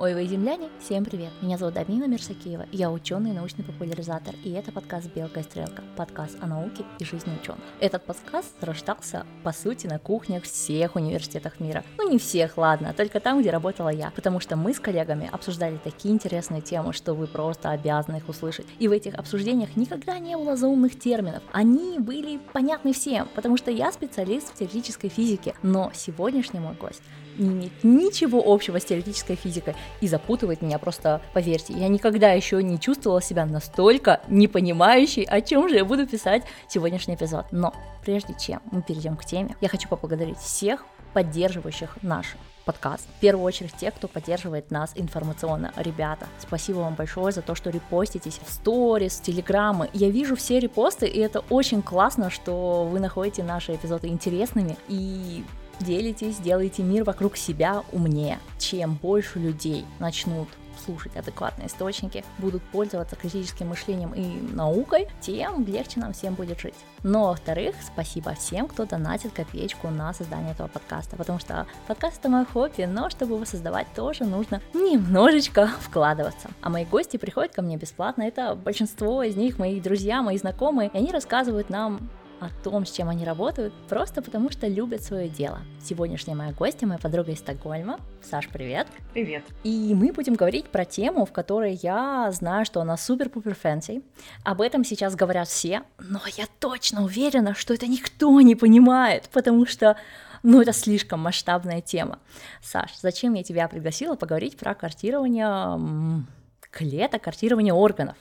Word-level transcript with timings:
Ой, 0.00 0.14
вы 0.14 0.24
земляне, 0.24 0.70
всем 0.82 1.04
привет! 1.04 1.28
Меня 1.42 1.58
зовут 1.58 1.76
Амина 1.76 2.06
Мирсакиева, 2.06 2.64
я 2.72 2.90
ученый 2.90 3.32
и 3.32 3.34
научный 3.34 3.62
популяризатор, 3.64 4.34
и 4.42 4.50
это 4.52 4.72
подкаст 4.72 5.12
«Белка 5.14 5.40
и 5.40 5.42
стрелка», 5.42 5.84
подкаст 5.94 6.38
о 6.40 6.46
науке 6.46 6.86
и 6.98 7.04
жизни 7.04 7.36
ученых. 7.38 7.60
Этот 7.80 8.06
подкаст 8.06 8.54
рождался, 8.62 9.26
по 9.44 9.52
сути, 9.52 9.86
на 9.86 9.98
кухнях 9.98 10.44
всех 10.44 10.96
университетов 10.96 11.60
мира. 11.60 11.84
Ну, 11.98 12.10
не 12.10 12.16
всех, 12.16 12.56
ладно, 12.56 12.94
только 12.96 13.20
там, 13.20 13.42
где 13.42 13.50
работала 13.50 13.90
я, 13.90 14.10
потому 14.16 14.40
что 14.40 14.56
мы 14.56 14.72
с 14.72 14.80
коллегами 14.80 15.28
обсуждали 15.30 15.76
такие 15.76 16.14
интересные 16.14 16.62
темы, 16.62 16.94
что 16.94 17.12
вы 17.12 17.26
просто 17.26 17.68
обязаны 17.68 18.16
их 18.16 18.28
услышать. 18.30 18.64
И 18.78 18.88
в 18.88 18.92
этих 18.92 19.16
обсуждениях 19.16 19.76
никогда 19.76 20.18
не 20.18 20.34
было 20.34 20.56
заумных 20.56 20.98
терминов. 20.98 21.42
Они 21.52 21.98
были 21.98 22.40
понятны 22.54 22.94
всем, 22.94 23.28
потому 23.34 23.58
что 23.58 23.70
я 23.70 23.92
специалист 23.92 24.48
в 24.48 24.54
теоретической 24.56 25.10
физике, 25.10 25.54
но 25.62 25.92
сегодняшний 25.94 26.60
мой 26.60 26.72
гость 26.72 27.02
не 27.40 27.50
имеет 27.50 27.72
ничего 27.82 28.42
общего 28.44 28.78
с 28.78 28.84
теоретической 28.84 29.36
физикой 29.36 29.74
и 30.00 30.08
запутывает 30.08 30.62
меня 30.62 30.78
просто, 30.78 31.20
поверьте, 31.32 31.72
я 31.72 31.88
никогда 31.88 32.32
еще 32.32 32.62
не 32.62 32.78
чувствовала 32.78 33.22
себя 33.22 33.46
настолько 33.46 34.20
непонимающей, 34.28 35.24
о 35.24 35.40
чем 35.40 35.68
же 35.68 35.76
я 35.76 35.84
буду 35.84 36.06
писать 36.06 36.44
сегодняшний 36.68 37.14
эпизод. 37.14 37.46
Но 37.50 37.74
прежде 38.04 38.34
чем 38.38 38.60
мы 38.70 38.82
перейдем 38.82 39.16
к 39.16 39.24
теме, 39.24 39.56
я 39.60 39.68
хочу 39.68 39.88
поблагодарить 39.88 40.38
всех 40.38 40.84
поддерживающих 41.12 41.98
наш 42.02 42.36
подкаст. 42.64 43.08
В 43.16 43.20
первую 43.20 43.44
очередь 43.44 43.74
тех, 43.74 43.94
кто 43.94 44.06
поддерживает 44.06 44.70
нас 44.70 44.92
информационно. 44.94 45.72
Ребята, 45.76 46.26
спасибо 46.38 46.78
вам 46.78 46.94
большое 46.94 47.32
за 47.32 47.42
то, 47.42 47.54
что 47.54 47.70
репоститесь 47.70 48.40
в 48.44 48.52
сторис, 48.52 49.18
телеграммы. 49.18 49.90
Я 49.92 50.10
вижу 50.10 50.36
все 50.36 50.60
репосты, 50.60 51.06
и 51.06 51.18
это 51.18 51.40
очень 51.50 51.82
классно, 51.82 52.30
что 52.30 52.84
вы 52.84 53.00
находите 53.00 53.42
наши 53.42 53.74
эпизоды 53.74 54.08
интересными. 54.08 54.76
И 54.88 55.42
делитесь, 55.80 56.38
делайте 56.38 56.82
мир 56.82 57.04
вокруг 57.04 57.36
себя 57.36 57.82
умнее. 57.92 58.38
Чем 58.58 58.94
больше 58.94 59.38
людей 59.38 59.84
начнут 59.98 60.48
слушать 60.84 61.16
адекватные 61.16 61.68
источники, 61.68 62.24
будут 62.38 62.62
пользоваться 62.62 63.16
критическим 63.16 63.68
мышлением 63.68 64.12
и 64.12 64.40
наукой, 64.54 65.08
тем 65.20 65.64
легче 65.66 66.00
нам 66.00 66.12
всем 66.12 66.34
будет 66.34 66.60
жить. 66.60 66.74
Но, 67.02 67.28
во-вторых, 67.28 67.74
спасибо 67.84 68.34
всем, 68.34 68.68
кто 68.68 68.84
донатит 68.84 69.32
копеечку 69.32 69.88
на 69.88 70.12
создание 70.12 70.52
этого 70.52 70.68
подкаста, 70.68 71.16
потому 71.16 71.38
что 71.38 71.66
подкаст 71.86 72.18
это 72.18 72.28
мое 72.28 72.44
хобби, 72.44 72.82
но 72.82 73.10
чтобы 73.10 73.34
его 73.34 73.44
создавать, 73.44 73.86
тоже 73.94 74.24
нужно 74.24 74.60
немножечко 74.74 75.70
вкладываться. 75.80 76.48
А 76.60 76.68
мои 76.68 76.84
гости 76.84 77.16
приходят 77.16 77.54
ко 77.54 77.62
мне 77.62 77.76
бесплатно, 77.76 78.22
это 78.22 78.54
большинство 78.54 79.22
из 79.22 79.36
них 79.36 79.58
мои 79.58 79.80
друзья, 79.80 80.22
мои 80.22 80.38
знакомые, 80.38 80.90
и 80.92 80.98
они 80.98 81.10
рассказывают 81.10 81.70
нам 81.70 82.10
о 82.40 82.48
том, 82.64 82.86
с 82.86 82.90
чем 82.90 83.08
они 83.08 83.24
работают, 83.24 83.72
просто 83.88 84.22
потому 84.22 84.50
что 84.50 84.66
любят 84.66 85.02
свое 85.02 85.28
дело. 85.28 85.60
Сегодняшняя 85.82 86.34
моя 86.34 86.52
гостья, 86.52 86.86
моя 86.86 86.98
подруга 86.98 87.32
из 87.32 87.38
Стокгольма. 87.38 88.00
Саш, 88.22 88.48
привет. 88.48 88.86
Привет. 89.12 89.44
И 89.62 89.94
мы 89.94 90.12
будем 90.12 90.34
говорить 90.34 90.66
про 90.68 90.84
тему, 90.84 91.26
в 91.26 91.32
которой 91.32 91.78
я 91.82 92.30
знаю, 92.32 92.64
что 92.64 92.80
она 92.80 92.96
супер-пупер 92.96 93.54
fancy. 93.54 94.02
Об 94.42 94.62
этом 94.62 94.84
сейчас 94.84 95.14
говорят 95.14 95.48
все, 95.48 95.82
но 95.98 96.20
я 96.36 96.46
точно 96.58 97.04
уверена, 97.04 97.54
что 97.54 97.74
это 97.74 97.86
никто 97.86 98.40
не 98.40 98.54
понимает, 98.54 99.28
потому 99.32 99.66
что 99.66 99.96
ну, 100.42 100.62
это 100.62 100.72
слишком 100.72 101.20
масштабная 101.20 101.82
тема. 101.82 102.18
Саш, 102.62 102.96
зачем 102.96 103.34
я 103.34 103.42
тебя 103.42 103.68
пригласила 103.68 104.16
поговорить 104.16 104.56
про 104.56 104.74
картирование 104.74 106.24
клеток, 106.70 107.22
картирование 107.22 107.74
органов? 107.74 108.16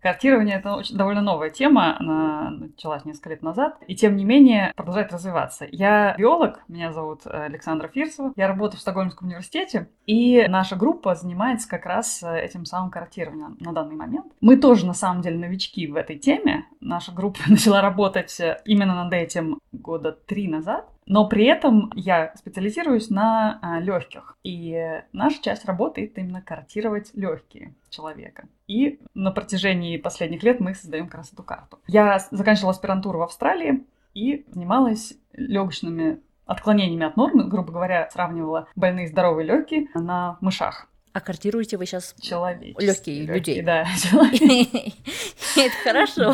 Картирование– 0.00 0.56
это 0.58 0.74
очень, 0.74 0.96
довольно 0.96 1.22
новая 1.22 1.50
тема, 1.50 1.98
она 1.98 2.50
началась 2.50 3.04
несколько 3.04 3.30
лет 3.30 3.42
назад, 3.42 3.76
и 3.86 3.94
тем 3.94 4.16
не 4.16 4.24
менее 4.24 4.72
продолжает 4.76 5.12
развиваться. 5.12 5.66
Я 5.70 6.14
биолог, 6.18 6.60
меня 6.68 6.92
зовут 6.92 7.22
э, 7.26 7.30
Александра 7.30 7.88
Фирсова, 7.88 8.32
я 8.36 8.48
работаю 8.48 8.78
в 8.78 8.82
Стокгольмском 8.82 9.28
университете, 9.28 9.88
и 10.06 10.46
наша 10.48 10.76
группа 10.76 11.14
занимается 11.14 11.68
как 11.68 11.86
раз 11.86 12.22
э, 12.22 12.40
этим 12.40 12.64
самым 12.64 12.90
картированием 12.90 13.56
на 13.60 13.72
данный 13.72 13.96
момент. 13.96 14.32
Мы 14.40 14.56
тоже, 14.56 14.86
на 14.86 14.94
самом 14.94 15.22
деле, 15.22 15.38
новички 15.38 15.86
в 15.86 15.96
этой 15.96 16.18
теме. 16.18 16.66
Наша 16.80 17.12
группа 17.12 17.40
начала 17.48 17.82
работать 17.82 18.38
э, 18.40 18.60
именно 18.64 19.04
над 19.04 19.12
этим 19.12 19.60
года 19.72 20.12
три 20.12 20.48
назад, 20.48 20.88
но 21.10 21.26
при 21.26 21.44
этом 21.46 21.90
я 21.96 22.32
специализируюсь 22.36 23.10
на 23.10 23.58
а, 23.62 23.80
легких. 23.80 24.36
И 24.44 25.02
наша 25.12 25.42
часть 25.42 25.64
работы 25.64 26.04
это 26.04 26.20
именно 26.20 26.40
картировать 26.40 27.10
легкие 27.14 27.74
человека. 27.88 28.44
И 28.68 29.00
на 29.14 29.32
протяжении 29.32 29.96
последних 29.96 30.44
лет 30.44 30.60
мы 30.60 30.72
создаем 30.72 31.08
как 31.08 31.16
раз 31.16 31.32
эту 31.32 31.42
карту. 31.42 31.80
Я 31.88 32.24
заканчивала 32.30 32.70
аспирантуру 32.70 33.18
в 33.18 33.22
Австралии 33.22 33.84
и 34.14 34.46
занималась 34.50 35.14
легочными 35.32 36.20
отклонениями 36.46 37.06
от 37.06 37.16
нормы, 37.16 37.42
грубо 37.48 37.72
говоря, 37.72 38.08
сравнивала 38.12 38.68
больные 38.76 39.08
здоровые 39.08 39.48
легкие 39.48 39.88
на 39.94 40.38
мышах. 40.40 40.86
А 41.12 41.20
картируете 41.20 41.76
вы 41.76 41.86
сейчас 41.86 42.14
легкие 42.20 43.24
людей? 43.24 43.62
Да, 43.62 43.84
Это 45.56 45.74
хорошо. 45.82 46.32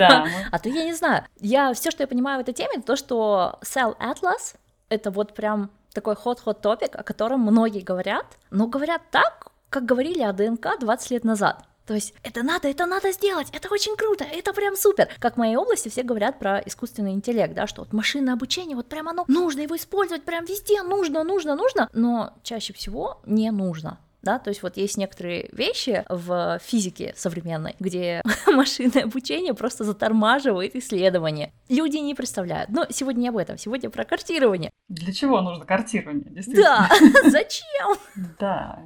А 0.52 0.58
то 0.58 0.68
я 0.68 0.84
не 0.84 0.92
знаю. 0.92 1.24
Я 1.40 1.72
все, 1.72 1.90
что 1.90 2.02
я 2.02 2.06
понимаю 2.06 2.40
в 2.40 2.42
этой 2.42 2.52
теме, 2.52 2.82
то, 2.82 2.94
что 2.94 3.58
Cell 3.62 3.96
Atlas 3.98 4.54
это 4.88 5.10
вот 5.10 5.34
прям 5.34 5.70
такой 5.92 6.14
ход-ход 6.14 6.60
топик, 6.60 6.94
о 6.94 7.02
котором 7.02 7.40
многие 7.40 7.80
говорят, 7.80 8.26
но 8.50 8.66
говорят 8.66 9.02
так, 9.10 9.48
как 9.70 9.84
говорили 9.84 10.22
о 10.22 10.32
ДНК 10.32 10.78
20 10.78 11.10
лет 11.10 11.24
назад. 11.24 11.64
То 11.86 11.94
есть 11.94 12.14
это 12.24 12.42
надо, 12.42 12.68
это 12.68 12.84
надо 12.84 13.12
сделать, 13.12 13.48
это 13.52 13.68
очень 13.72 13.96
круто, 13.96 14.24
это 14.24 14.52
прям 14.52 14.76
супер. 14.76 15.08
Как 15.20 15.34
в 15.34 15.36
моей 15.38 15.56
области 15.56 15.88
все 15.88 16.02
говорят 16.02 16.38
про 16.38 16.58
искусственный 16.58 17.12
интеллект, 17.12 17.54
да, 17.54 17.68
что 17.68 17.82
вот 17.82 17.92
машинное 17.92 18.34
обучение, 18.34 18.76
вот 18.76 18.88
прям 18.88 19.08
оно 19.08 19.24
нужно 19.28 19.60
его 19.60 19.76
использовать, 19.76 20.24
прям 20.24 20.44
везде 20.44 20.82
нужно, 20.82 21.22
нужно, 21.22 21.54
нужно, 21.54 21.88
но 21.92 22.34
чаще 22.42 22.72
всего 22.72 23.20
не 23.24 23.50
нужно 23.52 23.98
да, 24.26 24.40
то 24.40 24.50
есть 24.50 24.62
вот 24.64 24.76
есть 24.76 24.98
некоторые 24.98 25.48
вещи 25.52 26.04
в 26.08 26.58
физике 26.58 27.14
современной, 27.16 27.76
где 27.78 28.22
машинное 28.48 29.04
обучение 29.04 29.54
просто 29.54 29.84
затормаживает 29.84 30.74
исследования. 30.74 31.52
Люди 31.68 31.98
не 31.98 32.14
представляют. 32.14 32.68
Но 32.70 32.86
сегодня 32.90 33.20
не 33.20 33.28
об 33.28 33.36
этом, 33.36 33.56
сегодня 33.56 33.88
про 33.88 34.04
картирование. 34.04 34.70
Для 34.88 35.12
чего 35.12 35.40
нужно 35.40 35.64
картирование, 35.64 36.42
Да, 36.48 36.88
зачем? 37.30 37.96
Да, 38.40 38.80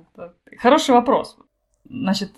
хороший 0.59 0.95
вопрос. 0.95 1.39
Значит, 1.89 2.33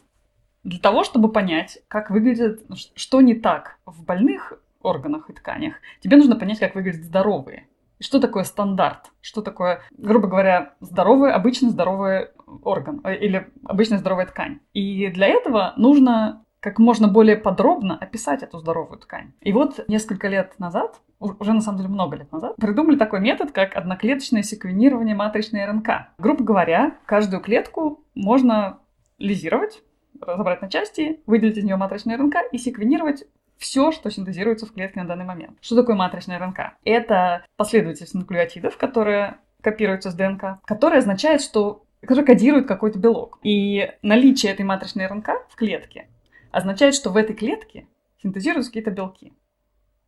для 0.63 0.79
того, 0.79 1.03
чтобы 1.03 1.31
понять, 1.31 1.81
как 1.89 2.11
выглядит, 2.11 2.61
что 2.95 3.21
не 3.21 3.35
так 3.35 3.79
в 3.85 4.05
больных 4.05 4.53
органах 4.81 5.29
и 5.29 5.33
тканях, 5.33 5.75
тебе 6.01 6.17
нужно 6.17 6.37
понять, 6.37 6.61
как 6.61 6.77
выглядят 6.77 7.03
здоровые. 7.03 7.67
И 7.99 8.05
что 8.05 8.21
такое 8.21 8.45
стандарт? 8.45 9.11
Что 9.21 9.43
такое, 9.43 9.83
грубо 9.91 10.29
говоря, 10.29 10.75
здоровый, 10.81 11.33
обычно 11.33 11.71
здоровый 11.71 12.29
орган 12.63 13.01
э, 13.05 13.17
или 13.17 13.49
обычная 13.65 13.99
здоровая 13.99 14.27
ткань? 14.27 14.61
И 14.73 15.09
для 15.09 15.29
этого 15.29 15.75
нужно 15.77 16.45
как 16.63 16.79
можно 16.79 17.09
более 17.09 17.37
подробно 17.37 17.99
описать 17.99 18.45
эту 18.45 18.59
здоровую 18.59 18.99
ткань. 19.01 19.33
И 19.41 19.53
вот 19.53 19.85
несколько 19.89 20.29
лет 20.29 20.55
назад, 20.61 21.01
уже 21.19 21.53
на 21.53 21.61
самом 21.61 21.79
деле 21.79 21.91
много 21.91 22.17
лет 22.17 22.31
назад, 22.31 22.55
придумали 22.57 22.97
такой 22.97 23.21
метод, 23.21 23.51
как 23.51 23.75
одноклеточное 23.75 24.45
секвенирование 24.45 25.17
матричной 25.17 25.67
РНК. 25.67 25.89
Грубо 26.19 26.45
говоря, 26.45 26.97
каждую 27.05 27.43
клетку 27.43 28.05
можно 28.15 28.79
лизировать, 29.19 29.83
разобрать 30.21 30.63
на 30.63 30.71
части, 30.71 31.21
выделить 31.27 31.59
из 31.59 31.65
нее 31.65 31.75
матричную 31.75 32.17
РНК 32.17 32.37
и 32.53 32.59
секвенировать 32.59 33.25
все, 33.59 33.91
что 33.91 34.11
синтезируется 34.11 34.67
в 34.67 34.73
клетке 34.73 35.01
на 35.01 35.09
данный 35.09 35.25
момент. 35.25 35.59
Что 35.61 35.77
такое 35.77 35.97
матричная 35.97 36.39
РНК? 36.39 36.77
Это 36.85 37.45
последовательность 37.57 38.15
нуклеотидов, 38.15 38.77
которые 38.77 39.39
копируются 39.63 40.11
с 40.11 40.15
ДНК, 40.15 40.61
которая 40.65 41.01
означает, 41.01 41.41
что 41.41 41.85
который 42.07 42.25
кодирует 42.25 42.67
какой-то 42.67 42.99
белок. 42.99 43.39
И 43.43 43.93
наличие 44.03 44.53
этой 44.53 44.65
матричной 44.65 45.07
РНК 45.07 45.49
в 45.49 45.57
клетке 45.57 46.09
означает, 46.51 46.95
что 46.95 47.11
в 47.11 47.17
этой 47.17 47.35
клетке 47.35 47.87
синтезируются 48.23 48.71
какие-то 48.71 48.91
белки. 48.91 49.33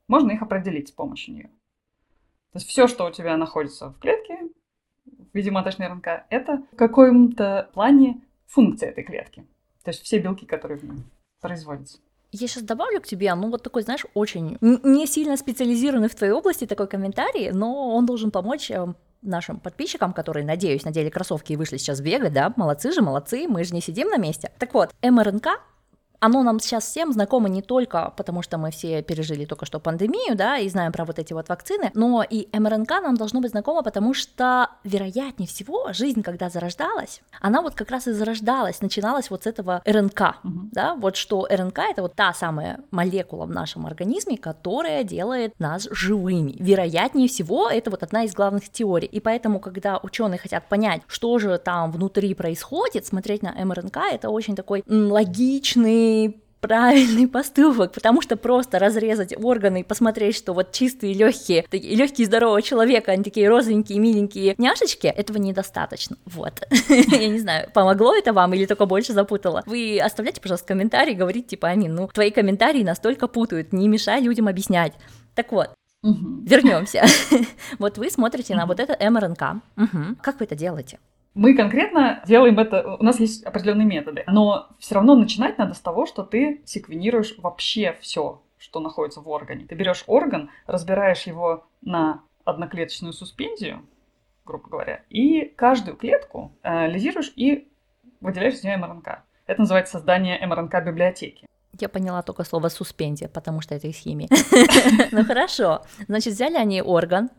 Можно 0.08 0.32
их 0.32 0.42
определить 0.42 0.88
с 0.88 0.92
помощью 0.92 1.34
нее. 1.34 1.50
То 2.52 2.58
есть 2.58 2.68
все, 2.68 2.86
что 2.86 3.06
у 3.06 3.10
тебя 3.10 3.36
находится 3.36 3.88
в 3.88 3.98
клетке 3.98 4.38
в 5.04 5.34
виде 5.34 5.50
матричной 5.50 5.88
РНК, 5.88 6.06
это 6.30 6.62
в 6.72 6.76
каком-то 6.76 7.70
плане 7.72 8.20
функция 8.46 8.90
этой 8.90 9.04
клетки. 9.04 9.46
То 9.82 9.90
есть 9.90 10.02
все 10.02 10.18
белки, 10.18 10.46
которые 10.46 10.78
в 10.78 10.84
ней 10.84 11.02
производятся. 11.40 11.98
Я 12.32 12.48
сейчас 12.48 12.64
добавлю 12.64 13.00
к 13.00 13.06
тебе, 13.06 13.32
ну 13.34 13.50
вот 13.50 13.62
такой, 13.62 13.82
знаешь, 13.82 14.06
очень 14.14 14.58
не 14.60 15.06
сильно 15.06 15.36
специализированный 15.36 16.08
в 16.08 16.14
твоей 16.16 16.32
области 16.32 16.66
такой 16.66 16.88
комментарий, 16.88 17.52
но 17.52 17.94
он 17.94 18.06
должен 18.06 18.32
помочь 18.32 18.72
эм, 18.72 18.96
нашим 19.24 19.58
подписчикам, 19.58 20.12
которые, 20.12 20.44
надеюсь, 20.44 20.84
надели 20.84 21.10
кроссовки 21.10 21.52
и 21.52 21.56
вышли 21.56 21.76
сейчас 21.76 22.00
бегать, 22.00 22.32
да, 22.32 22.52
молодцы 22.56 22.92
же, 22.92 23.02
молодцы, 23.02 23.46
мы 23.48 23.64
же 23.64 23.74
не 23.74 23.80
сидим 23.80 24.08
на 24.08 24.16
месте. 24.16 24.50
Так 24.58 24.74
вот, 24.74 24.90
МРНК 25.02 25.46
оно 26.24 26.42
нам 26.42 26.58
сейчас 26.58 26.84
всем 26.84 27.12
знакомо 27.12 27.50
не 27.50 27.60
только 27.60 28.14
потому, 28.16 28.40
что 28.40 28.56
мы 28.56 28.70
все 28.70 29.02
пережили 29.02 29.44
только 29.44 29.66
что 29.66 29.78
пандемию, 29.78 30.34
да, 30.34 30.56
и 30.56 30.70
знаем 30.70 30.90
про 30.90 31.04
вот 31.04 31.18
эти 31.18 31.34
вот 31.34 31.50
вакцины, 31.50 31.90
но 31.92 32.24
и 32.28 32.48
МРНК 32.58 32.90
нам 33.02 33.14
должно 33.16 33.42
быть 33.42 33.50
знакомо, 33.50 33.82
потому 33.82 34.14
что, 34.14 34.70
вероятнее 34.84 35.46
всего, 35.46 35.92
жизнь, 35.92 36.22
когда 36.22 36.48
зарождалась, 36.48 37.20
она 37.42 37.60
вот 37.60 37.74
как 37.74 37.90
раз 37.90 38.06
и 38.06 38.12
зарождалась, 38.12 38.80
начиналась 38.80 39.28
вот 39.28 39.44
с 39.44 39.46
этого 39.46 39.82
РНК, 39.84 40.36
угу. 40.42 40.60
да, 40.72 40.94
вот 40.94 41.16
что 41.16 41.46
РНК 41.50 41.80
это 41.90 42.00
вот 42.00 42.14
та 42.14 42.32
самая 42.32 42.80
молекула 42.90 43.44
в 43.44 43.50
нашем 43.50 43.84
организме, 43.84 44.38
которая 44.38 45.04
делает 45.04 45.52
нас 45.58 45.86
живыми. 45.90 46.56
Вероятнее 46.58 47.28
всего, 47.28 47.68
это 47.68 47.90
вот 47.90 48.02
одна 48.02 48.24
из 48.24 48.32
главных 48.32 48.70
теорий. 48.70 49.08
И 49.08 49.20
поэтому, 49.20 49.60
когда 49.60 49.98
ученые 50.02 50.38
хотят 50.38 50.70
понять, 50.70 51.02
что 51.06 51.38
же 51.38 51.58
там 51.58 51.92
внутри 51.92 52.32
происходит, 52.32 53.04
смотреть 53.04 53.42
на 53.42 53.52
МРНК 53.52 53.98
это 54.10 54.30
очень 54.30 54.56
такой 54.56 54.82
логичный 54.86 56.13
правильный 56.66 57.28
поступок, 57.28 57.92
потому 57.92 58.22
что 58.22 58.36
просто 58.36 58.78
разрезать 58.78 59.34
органы 59.36 59.80
и 59.80 59.84
посмотреть, 59.84 60.34
что 60.34 60.54
вот 60.54 60.72
чистые 60.72 61.12
легкие, 61.12 61.66
такие 61.68 61.94
легкие 61.94 62.26
здорового 62.26 62.62
человека, 62.62 63.12
они 63.12 63.22
такие 63.22 63.50
розовенькие, 63.50 63.98
миленькие 63.98 64.54
няшечки, 64.56 65.06
этого 65.06 65.36
недостаточно. 65.36 66.16
Вот. 66.24 66.66
Я 66.88 67.28
не 67.28 67.38
знаю, 67.38 67.70
помогло 67.74 68.16
это 68.16 68.32
вам 68.32 68.54
или 68.54 68.64
только 68.64 68.86
больше 68.86 69.12
запутало. 69.12 69.62
Вы 69.66 70.00
оставляйте, 70.02 70.40
пожалуйста, 70.40 70.68
комментарии, 70.68 71.12
говорите, 71.12 71.48
типа, 71.48 71.68
они, 71.68 71.88
ну, 71.88 72.08
твои 72.08 72.30
комментарии 72.30 72.82
настолько 72.82 73.28
путают, 73.28 73.74
не 73.74 73.86
мешай 73.86 74.22
людям 74.22 74.48
объяснять. 74.48 74.94
Так 75.34 75.52
вот, 75.52 75.68
Вернемся. 76.02 77.04
вот 77.78 77.96
вы 77.96 78.10
смотрите 78.10 78.54
на 78.54 78.66
вот 78.66 78.78
это 78.78 78.96
МРНК. 79.10 79.62
Как 80.22 80.38
вы 80.38 80.44
это 80.44 80.54
делаете? 80.54 80.98
Мы 81.34 81.54
конкретно 81.54 82.22
делаем 82.26 82.58
это, 82.60 82.96
у 82.96 83.02
нас 83.02 83.18
есть 83.18 83.42
определенные 83.44 83.86
методы, 83.86 84.22
но 84.28 84.68
все 84.78 84.94
равно 84.94 85.16
начинать 85.16 85.58
надо 85.58 85.74
с 85.74 85.80
того, 85.80 86.06
что 86.06 86.22
ты 86.22 86.62
секвенируешь 86.64 87.34
вообще 87.38 87.96
все, 88.00 88.42
что 88.56 88.78
находится 88.78 89.20
в 89.20 89.28
органе. 89.28 89.66
Ты 89.66 89.74
берешь 89.74 90.04
орган, 90.06 90.50
разбираешь 90.66 91.22
его 91.22 91.66
на 91.82 92.22
одноклеточную 92.44 93.12
суспензию, 93.12 93.84
грубо 94.44 94.68
говоря, 94.68 95.02
и 95.10 95.44
каждую 95.44 95.96
клетку 95.96 96.52
э, 96.62 96.88
лизируешь 96.88 97.32
и 97.34 97.68
выделяешь 98.20 98.54
из 98.54 98.64
нее 98.64 98.76
МРНК. 98.76 99.22
Это 99.46 99.60
называется 99.60 99.94
создание 99.94 100.38
МРНК-библиотеки. 100.46 101.46
Я 101.80 101.88
поняла 101.88 102.22
только 102.22 102.44
слово 102.44 102.68
суспензия, 102.68 103.28
потому 103.28 103.60
что 103.60 103.74
это 103.74 103.88
из 103.88 103.96
химии. 103.96 104.28
Ну 105.10 105.24
хорошо. 105.24 105.82
Значит, 106.06 106.34
взяли 106.34 106.54
они 106.54 106.80
орган, 106.80 107.30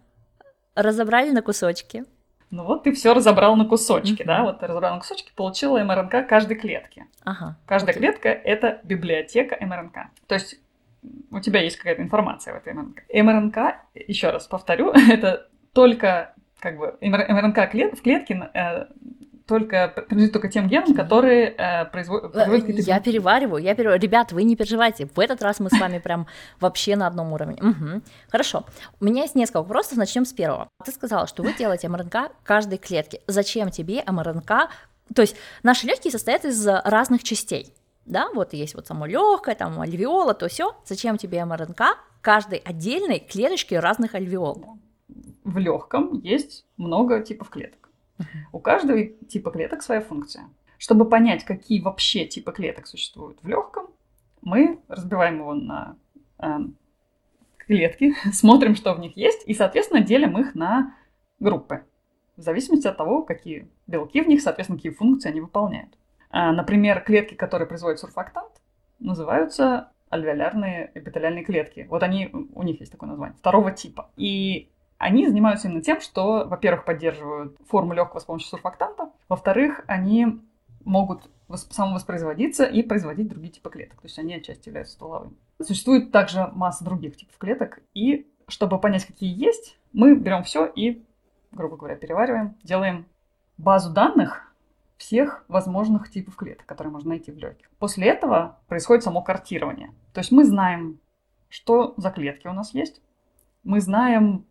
разобрали 0.76 1.32
на 1.32 1.42
кусочки, 1.42 2.04
ну 2.52 2.64
вот 2.64 2.84
ты 2.84 2.94
все 2.94 3.14
разобрал 3.14 3.56
на 3.56 3.66
кусочки, 3.66 4.22
mm-hmm. 4.22 4.26
да, 4.26 4.44
вот 4.44 4.60
ты 4.60 4.68
разобрал 4.68 4.94
на 4.94 5.00
кусочки, 5.00 5.32
получила 5.36 5.84
МРНК 5.84 6.28
каждой 6.28 6.58
клетки. 6.58 7.06
Ага. 7.24 7.58
Каждая 7.66 7.96
okay. 7.96 8.00
клетка 8.00 8.30
это 8.30 8.80
библиотека 8.84 9.58
МРНК. 9.60 10.08
То 10.28 10.36
есть 10.36 10.60
у 11.32 11.40
тебя 11.40 11.62
есть 11.62 11.78
какая-то 11.78 12.02
информация 12.02 12.54
в 12.54 12.58
этой 12.58 12.74
МРНК. 12.74 13.04
МРНК, 13.14 13.58
еще 14.08 14.30
раз 14.30 14.48
повторю, 14.48 14.92
это 15.10 15.48
только 15.74 16.34
как 16.60 16.78
бы 16.78 16.98
МРНК 17.02 17.70
клет, 17.70 17.98
в 17.98 18.02
клетке 18.02 18.50
э, 18.54 18.86
только 19.48 19.94
принадлежит 20.08 20.34
только 20.34 20.48
тем 20.48 20.68
генам, 20.68 20.96
которые 20.96 21.50
э, 21.50 21.86
производят, 21.86 22.34
производят 22.34 22.66
какие-то... 22.66 22.90
Я 22.90 23.00
перевариваю, 23.00 23.64
я 23.64 23.76
перевариваю. 23.76 24.02
Ребят, 24.02 24.32
вы 24.32 24.44
не 24.44 24.56
переживайте, 24.56 25.08
в 25.14 25.20
этот 25.20 25.42
раз 25.44 25.60
мы 25.60 25.70
с 25.70 25.80
вами 25.80 26.00
прям 26.00 26.28
вообще 26.60 26.96
на 26.96 27.08
одном 27.08 27.34
уровне. 27.34 27.62
Угу. 27.62 28.02
Хорошо, 28.30 28.66
у 29.00 29.06
меня 29.06 29.24
есть 29.24 29.36
несколько 29.36 29.62
вопросов, 29.62 29.98
начнем 29.98 30.26
с 30.26 30.34
первого. 30.34 30.68
Ты 30.84 30.92
сказала, 30.92 31.28
что 31.28 31.44
вы 31.44 31.54
делаете 31.54 31.88
МРНК 31.90 32.32
каждой 32.44 32.78
клетки. 32.78 33.22
Зачем 33.28 33.70
тебе 33.70 34.04
МРНК? 34.08 34.70
То 35.14 35.22
есть 35.22 35.36
наши 35.64 35.86
легкие 35.86 36.12
состоят 36.12 36.46
из 36.46 36.66
разных 36.68 37.24
частей. 37.24 37.74
Да, 38.06 38.30
вот 38.34 38.54
есть 38.54 38.76
вот 38.76 38.88
само 38.88 39.06
легкое, 39.06 39.56
там 39.56 39.80
альвеола, 39.82 40.34
то 40.34 40.48
все. 40.48 40.76
Зачем 40.86 41.18
тебе 41.18 41.44
МРНК 41.44 41.98
каждой 42.22 42.60
отдельной 42.60 43.20
клеточки 43.20 43.76
разных 43.76 44.16
альвеол? 44.16 44.78
В 45.44 45.58
легком 45.58 46.20
есть 46.22 46.66
много 46.78 47.22
типов 47.22 47.50
клеток. 47.50 47.85
У 48.52 48.60
каждого 48.60 49.04
типа 49.04 49.52
клеток 49.52 49.82
своя 49.82 50.02
функция. 50.02 50.50
Чтобы 50.78 51.10
понять, 51.10 51.44
какие 51.44 51.82
вообще 51.82 52.26
типы 52.26 52.52
клеток 52.52 52.88
существуют 52.88 53.40
в 53.42 53.48
легком, 53.48 53.88
мы 54.42 54.80
разбиваем 54.88 55.40
его 55.40 55.54
на 55.54 55.98
э, 56.40 56.60
клетки, 57.58 58.14
смотрим, 58.32 58.76
что 58.76 58.94
в 58.94 59.00
них 59.00 59.18
есть, 59.18 59.44
и, 59.48 59.54
соответственно, 59.54 60.02
делим 60.02 60.38
их 60.38 60.56
на 60.56 60.96
группы. 61.40 61.84
В 62.38 62.42
зависимости 62.42 62.88
от 62.88 62.98
того, 62.98 63.24
какие 63.24 63.70
белки 63.88 64.22
в 64.22 64.28
них, 64.28 64.42
соответственно, 64.42 64.78
какие 64.78 64.92
функции 64.92 65.30
они 65.30 65.42
выполняют. 65.42 65.98
А, 66.30 66.52
например, 66.52 67.02
клетки, 67.02 67.34
которые 67.34 67.68
производят 67.68 68.00
сурфактант, 68.00 68.52
называются 69.00 69.92
альвеолярные 70.10 70.92
эпителиальные 70.94 71.44
клетки. 71.44 71.88
Вот 71.90 72.04
они, 72.04 72.30
у 72.32 72.64
них 72.64 72.80
есть 72.80 72.92
такое 72.92 73.10
название, 73.10 73.38
второго 73.38 73.72
типа. 73.72 74.12
И 74.18 74.70
они 74.98 75.28
занимаются 75.28 75.68
именно 75.68 75.82
тем, 75.82 76.02
что, 76.02 76.46
во-первых, 76.48 76.86
поддерживают 76.86 77.58
форму 77.68 77.94
легкого 77.94 78.20
с 78.20 78.26
помощью 78.26 78.50
сурфактанта, 78.50 79.12
во-вторых, 79.28 79.84
они 79.88 80.42
могут 80.84 81.30
самовоспроизводиться 81.54 82.66
и 82.66 82.82
производить 82.82 83.28
другие 83.28 83.52
типы 83.52 83.70
клеток. 83.70 84.02
То 84.02 84.06
есть 84.08 84.18
они 84.18 84.36
отчасти 84.36 84.70
являются 84.70 84.96
стволовыми. 84.96 85.36
Существует 85.62 86.12
также 86.12 86.48
масса 86.54 86.84
других 86.84 87.18
типов 87.18 87.38
клеток, 87.38 87.80
и 87.94 88.28
чтобы 88.48 88.80
понять, 88.80 89.06
какие 89.06 89.34
есть, 89.34 89.78
мы 89.94 90.16
берем 90.16 90.44
все 90.44 90.66
и, 90.66 91.04
грубо 91.52 91.78
говоря, 91.78 91.96
перевариваем, 91.96 92.56
делаем 92.64 93.06
базу 93.58 93.92
данных 93.92 94.54
всех 94.98 95.44
возможных 95.48 96.10
типов 96.10 96.36
клеток, 96.36 96.66
которые 96.66 96.92
можно 96.92 97.10
найти 97.10 97.32
в 97.32 97.38
легких. 97.38 97.70
После 97.80 98.08
этого 98.08 98.60
происходит 98.68 99.04
само 99.04 99.22
картирование. 99.22 99.92
То 100.14 100.20
есть 100.20 100.32
мы 100.32 100.46
знаем, 100.46 101.00
что 101.50 101.94
за 101.98 102.12
клетки 102.12 102.48
у 102.48 102.54
нас 102.54 102.74
есть, 102.74 103.02
мы 103.64 103.82
знаем, 103.82 104.46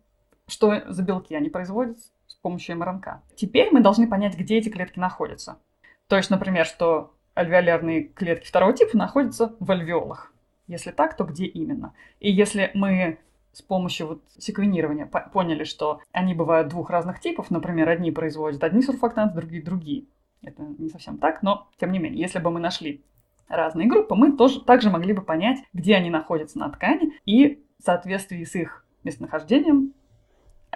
что 0.47 0.83
за 0.87 1.03
белки 1.03 1.35
они 1.35 1.49
производят 1.49 1.99
с 2.27 2.35
помощью 2.35 2.77
МРНК. 2.77 3.21
Теперь 3.35 3.69
мы 3.71 3.81
должны 3.81 4.07
понять, 4.07 4.37
где 4.37 4.57
эти 4.57 4.69
клетки 4.69 4.99
находятся. 4.99 5.59
То 6.07 6.17
есть, 6.17 6.29
например, 6.29 6.65
что 6.65 7.13
альвеолярные 7.35 8.03
клетки 8.03 8.47
второго 8.47 8.73
типа 8.73 8.97
находятся 8.97 9.55
в 9.59 9.71
альвеолах. 9.71 10.31
Если 10.67 10.91
так, 10.91 11.15
то 11.15 11.25
где 11.25 11.45
именно? 11.45 11.93
И 12.19 12.31
если 12.31 12.71
мы 12.73 13.19
с 13.51 13.61
помощью 13.61 14.07
вот 14.07 14.21
секвенирования 14.37 15.05
поняли, 15.05 15.63
что 15.63 16.01
они 16.11 16.33
бывают 16.33 16.67
двух 16.67 16.89
разных 16.89 17.19
типов, 17.19 17.51
например, 17.51 17.87
одни 17.87 18.11
производят 18.11 18.63
одни 18.63 18.81
сурфактанты, 18.81 19.35
другие 19.35 19.63
другие. 19.63 20.05
Это 20.41 20.61
не 20.77 20.89
совсем 20.89 21.17
так, 21.17 21.41
но 21.41 21.67
тем 21.79 21.91
не 21.91 21.99
менее, 21.99 22.19
если 22.19 22.39
бы 22.39 22.51
мы 22.51 22.59
нашли 22.59 23.03
разные 23.47 23.87
группы, 23.87 24.15
мы 24.15 24.35
тоже 24.35 24.61
также 24.61 24.89
могли 24.89 25.13
бы 25.13 25.21
понять, 25.21 25.59
где 25.73 25.95
они 25.95 26.09
находятся 26.09 26.59
на 26.59 26.69
ткани 26.69 27.13
и 27.25 27.63
в 27.79 27.83
соответствии 27.83 28.43
с 28.43 28.55
их 28.55 28.85
местонахождением 29.03 29.93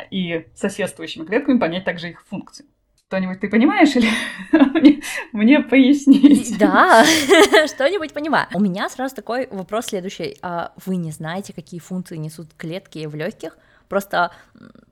и 0.09 0.47
соседствующими 0.55 1.25
клетками 1.25 1.57
понять 1.57 1.85
также 1.85 2.09
их 2.09 2.23
функции. 2.27 2.65
Что-нибудь 3.07 3.39
ты 3.39 3.49
понимаешь 3.49 3.95
или 3.95 4.07
мне, 5.33 5.61
пояснить? 5.61 6.57
Да, 6.59 7.03
что-нибудь 7.65 8.13
понимаю. 8.13 8.47
У 8.53 8.59
меня 8.59 8.87
сразу 8.87 9.15
такой 9.15 9.47
вопрос 9.49 9.87
следующий. 9.87 10.37
А 10.43 10.73
вы 10.85 10.97
не 10.97 11.09
знаете, 11.09 11.51
какие 11.51 11.79
функции 11.79 12.17
несут 12.17 12.53
клетки 12.55 13.07
в 13.07 13.15
легких? 13.15 13.57
Просто, 13.89 14.31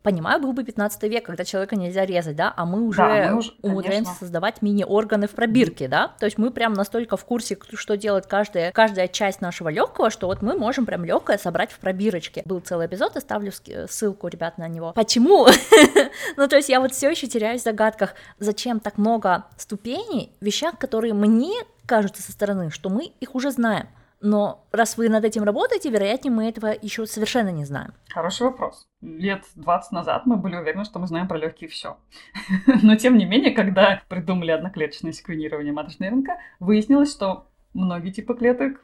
понимаю, 0.02 0.42
был 0.42 0.54
бы 0.54 0.64
15 0.64 1.04
век, 1.04 1.26
когда 1.26 1.46
человека 1.46 1.76
нельзя 1.76 2.06
резать, 2.06 2.36
да, 2.36 2.52
а 2.58 2.66
мы 2.66 2.82
уже, 2.82 2.98
да, 2.98 3.30
мы 3.30 3.38
уже 3.38 3.52
умудряемся 3.62 4.06
конечно. 4.06 4.26
создавать 4.26 4.62
мини-органы 4.64 5.28
в 5.28 5.32
пробирке, 5.32 5.88
да, 5.88 6.14
то 6.20 6.26
есть 6.26 6.40
мы 6.40 6.50
прям 6.50 6.74
настолько 6.74 7.16
в 7.16 7.24
курсе, 7.24 7.58
что 7.76 7.96
делает 7.96 8.26
каждая, 8.26 8.72
каждая 8.72 9.08
часть 9.08 9.40
нашего 9.40 9.70
легкого, 9.70 10.10
что 10.10 10.26
вот 10.28 10.42
мы 10.42 10.58
можем 10.58 10.88
прям 10.88 11.06
легкое 11.06 11.38
собрать 11.38 11.72
в 11.72 11.78
пробирочке. 11.78 12.42
Был 12.46 12.60
целый 12.60 12.88
эпизод, 12.88 13.16
оставлю 13.16 13.52
ссылку, 13.88 14.28
ребят, 14.28 14.58
на 14.58 14.68
него. 14.68 14.94
Почему? 14.94 15.48
ну, 16.38 16.48
то 16.48 16.56
есть 16.56 16.70
я 16.70 16.80
вот 16.80 16.92
все 16.92 17.12
еще 17.12 17.28
теряюсь 17.28 17.62
в 17.62 17.64
загадках, 17.66 18.16
зачем 18.40 18.80
так 18.80 18.98
много 18.98 19.46
ступеней, 19.58 20.32
вещах, 20.42 20.80
которые 20.80 21.14
мне 21.14 21.54
кажутся 21.86 22.24
со 22.24 22.32
стороны, 22.32 22.72
что 22.72 22.90
мы 22.90 23.12
их 23.20 23.36
уже 23.36 23.52
знаем. 23.52 23.88
Но 24.20 24.66
раз 24.72 24.98
вы 24.98 25.10
над 25.10 25.24
этим 25.24 25.44
работаете, 25.44 25.90
вероятнее, 25.90 26.32
мы 26.32 26.50
этого 26.50 26.74
еще 26.82 27.06
совершенно 27.06 27.50
не 27.50 27.66
знаем. 27.66 27.94
Хороший 28.10 28.44
вопрос. 28.44 28.88
Лет 29.02 29.44
20 29.56 29.92
назад 29.92 30.26
мы 30.26 30.38
были 30.38 30.56
уверены, 30.56 30.86
что 30.86 30.98
мы 31.00 31.08
знаем 31.08 31.28
про 31.28 31.38
легкие 31.38 31.70
все. 31.70 31.98
Но 32.82 32.96
тем 32.96 33.18
не 33.18 33.26
менее, 33.26 33.52
когда 33.52 34.02
придумали 34.08 34.52
одноклеточное 34.52 35.12
секвенирование 35.12 35.72
маточной 35.72 36.10
РНК, 36.10 36.30
выяснилось, 36.60 37.12
что 37.12 37.48
многие 37.74 38.12
типы 38.12 38.34
клеток 38.34 38.82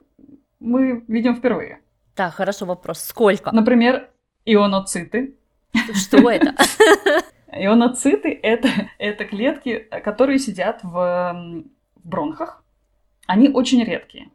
мы 0.60 1.04
видим 1.08 1.36
впервые. 1.36 1.80
Так, 2.16 2.36
хорошо 2.36 2.66
вопрос. 2.66 3.00
Сколько? 3.00 3.52
Например, 3.52 4.10
ионоциты. 4.46 5.36
Что 5.94 6.30
это? 6.30 6.54
Ионоциты 7.52 8.40
это, 8.42 8.70
это 9.00 9.26
клетки, 9.26 9.88
которые 10.04 10.38
сидят 10.38 10.80
в 10.84 11.64
бронхах. 12.04 12.64
Они 13.26 13.50
очень 13.50 13.84
редкие. 13.84 14.30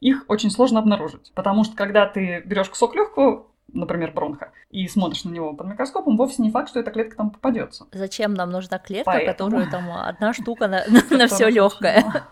Их 0.00 0.24
очень 0.28 0.50
сложно 0.50 0.80
обнаружить. 0.80 1.32
Потому 1.34 1.64
что 1.64 1.76
когда 1.76 2.06
ты 2.06 2.42
берешь 2.44 2.68
кусок 2.68 2.94
легкого, 2.94 3.46
например, 3.72 4.12
бронха, 4.12 4.52
и 4.70 4.88
смотришь 4.88 5.24
на 5.24 5.30
него 5.30 5.54
под 5.54 5.68
микроскопом, 5.68 6.16
вовсе 6.16 6.42
не 6.42 6.50
факт, 6.50 6.70
что 6.70 6.80
эта 6.80 6.90
клетка 6.90 7.16
там 7.16 7.30
попадется. 7.30 7.86
Зачем 7.92 8.34
нам 8.34 8.50
нужна 8.50 8.78
клетка, 8.78 9.12
Поэтому... 9.12 9.50
которую 9.50 9.70
там 9.70 9.92
одна 9.96 10.32
штука 10.32 10.68
на, 10.68 10.84
на 11.10 11.26
все 11.26 11.48
легкое? 11.48 12.04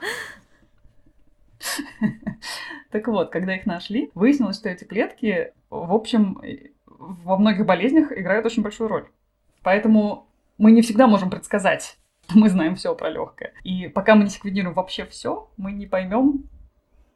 Так 2.90 3.06
вот, 3.08 3.30
когда 3.30 3.54
их 3.54 3.66
нашли, 3.66 4.10
выяснилось, 4.14 4.56
что 4.56 4.70
эти 4.70 4.84
клетки, 4.84 5.52
в 5.68 5.92
общем, 5.92 6.40
во 6.86 7.36
многих 7.36 7.66
болезнях 7.66 8.12
играют 8.12 8.46
очень 8.46 8.62
большую 8.62 8.88
роль. 8.88 9.08
Поэтому 9.62 10.26
мы 10.56 10.72
не 10.72 10.80
всегда 10.80 11.06
можем 11.06 11.28
предсказать, 11.28 11.98
мы 12.34 12.48
знаем 12.48 12.76
все 12.76 12.94
про 12.94 13.10
легкое. 13.10 13.52
И 13.62 13.88
пока 13.88 14.14
мы 14.14 14.24
не 14.24 14.30
секвенируем 14.30 14.74
вообще 14.74 15.04
все, 15.04 15.50
мы 15.56 15.72
не 15.72 15.86
поймем, 15.86 16.44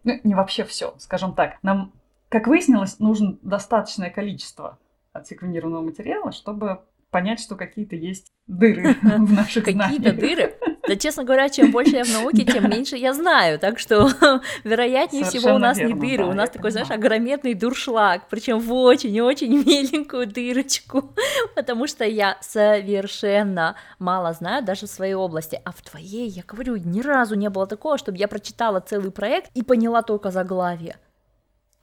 ну, 0.04 0.20
не 0.24 0.34
вообще 0.34 0.64
все, 0.64 0.94
скажем 0.98 1.34
так. 1.34 1.58
Нам, 1.62 1.92
как 2.28 2.46
выяснилось, 2.46 2.98
нужно 2.98 3.38
достаточное 3.42 4.10
количество 4.10 4.78
отсеквенированного 5.12 5.82
материала, 5.82 6.32
чтобы 6.32 6.80
понять, 7.10 7.40
что 7.40 7.56
какие-то 7.56 7.96
есть 7.96 8.32
дыры 8.46 8.94
в 9.02 9.32
наших 9.32 9.64
знаниях. 9.64 10.14
Какие-то 10.14 10.20
дыры? 10.20 10.71
Да, 10.86 10.96
честно 10.96 11.22
говоря, 11.22 11.48
чем 11.48 11.70
больше 11.70 11.96
я 11.96 12.04
в 12.04 12.10
науке, 12.10 12.44
тем 12.44 12.68
меньше 12.68 12.96
я 12.96 13.12
знаю. 13.12 13.58
Так 13.58 13.78
что, 13.78 14.10
вероятнее 14.64 15.24
всего, 15.24 15.54
у 15.54 15.58
нас 15.58 15.78
не 15.78 15.94
дыры. 15.94 16.24
у 16.24 16.32
нас 16.32 16.50
такой, 16.50 16.72
знаешь, 16.72 16.90
огрометный 16.90 17.54
дуршлаг. 17.54 18.22
Причем 18.28 18.58
в 18.58 18.72
очень-очень 18.72 19.52
меленькую 19.64 20.26
дырочку. 20.26 21.14
Потому 21.54 21.86
что 21.86 22.04
я 22.04 22.36
совершенно 22.40 23.76
мало 23.98 24.32
знаю 24.32 24.64
даже 24.64 24.86
в 24.86 24.90
своей 24.90 25.14
области. 25.14 25.60
А 25.64 25.70
в 25.70 25.80
твоей, 25.82 26.28
я 26.28 26.42
говорю, 26.46 26.76
ни 26.76 27.00
разу 27.00 27.36
не 27.36 27.48
было 27.48 27.66
такого, 27.66 27.96
чтобы 27.96 28.18
я 28.18 28.26
прочитала 28.26 28.80
целый 28.80 29.12
проект 29.12 29.50
и 29.54 29.62
поняла 29.62 30.02
только 30.02 30.30
заглавие. 30.30 30.96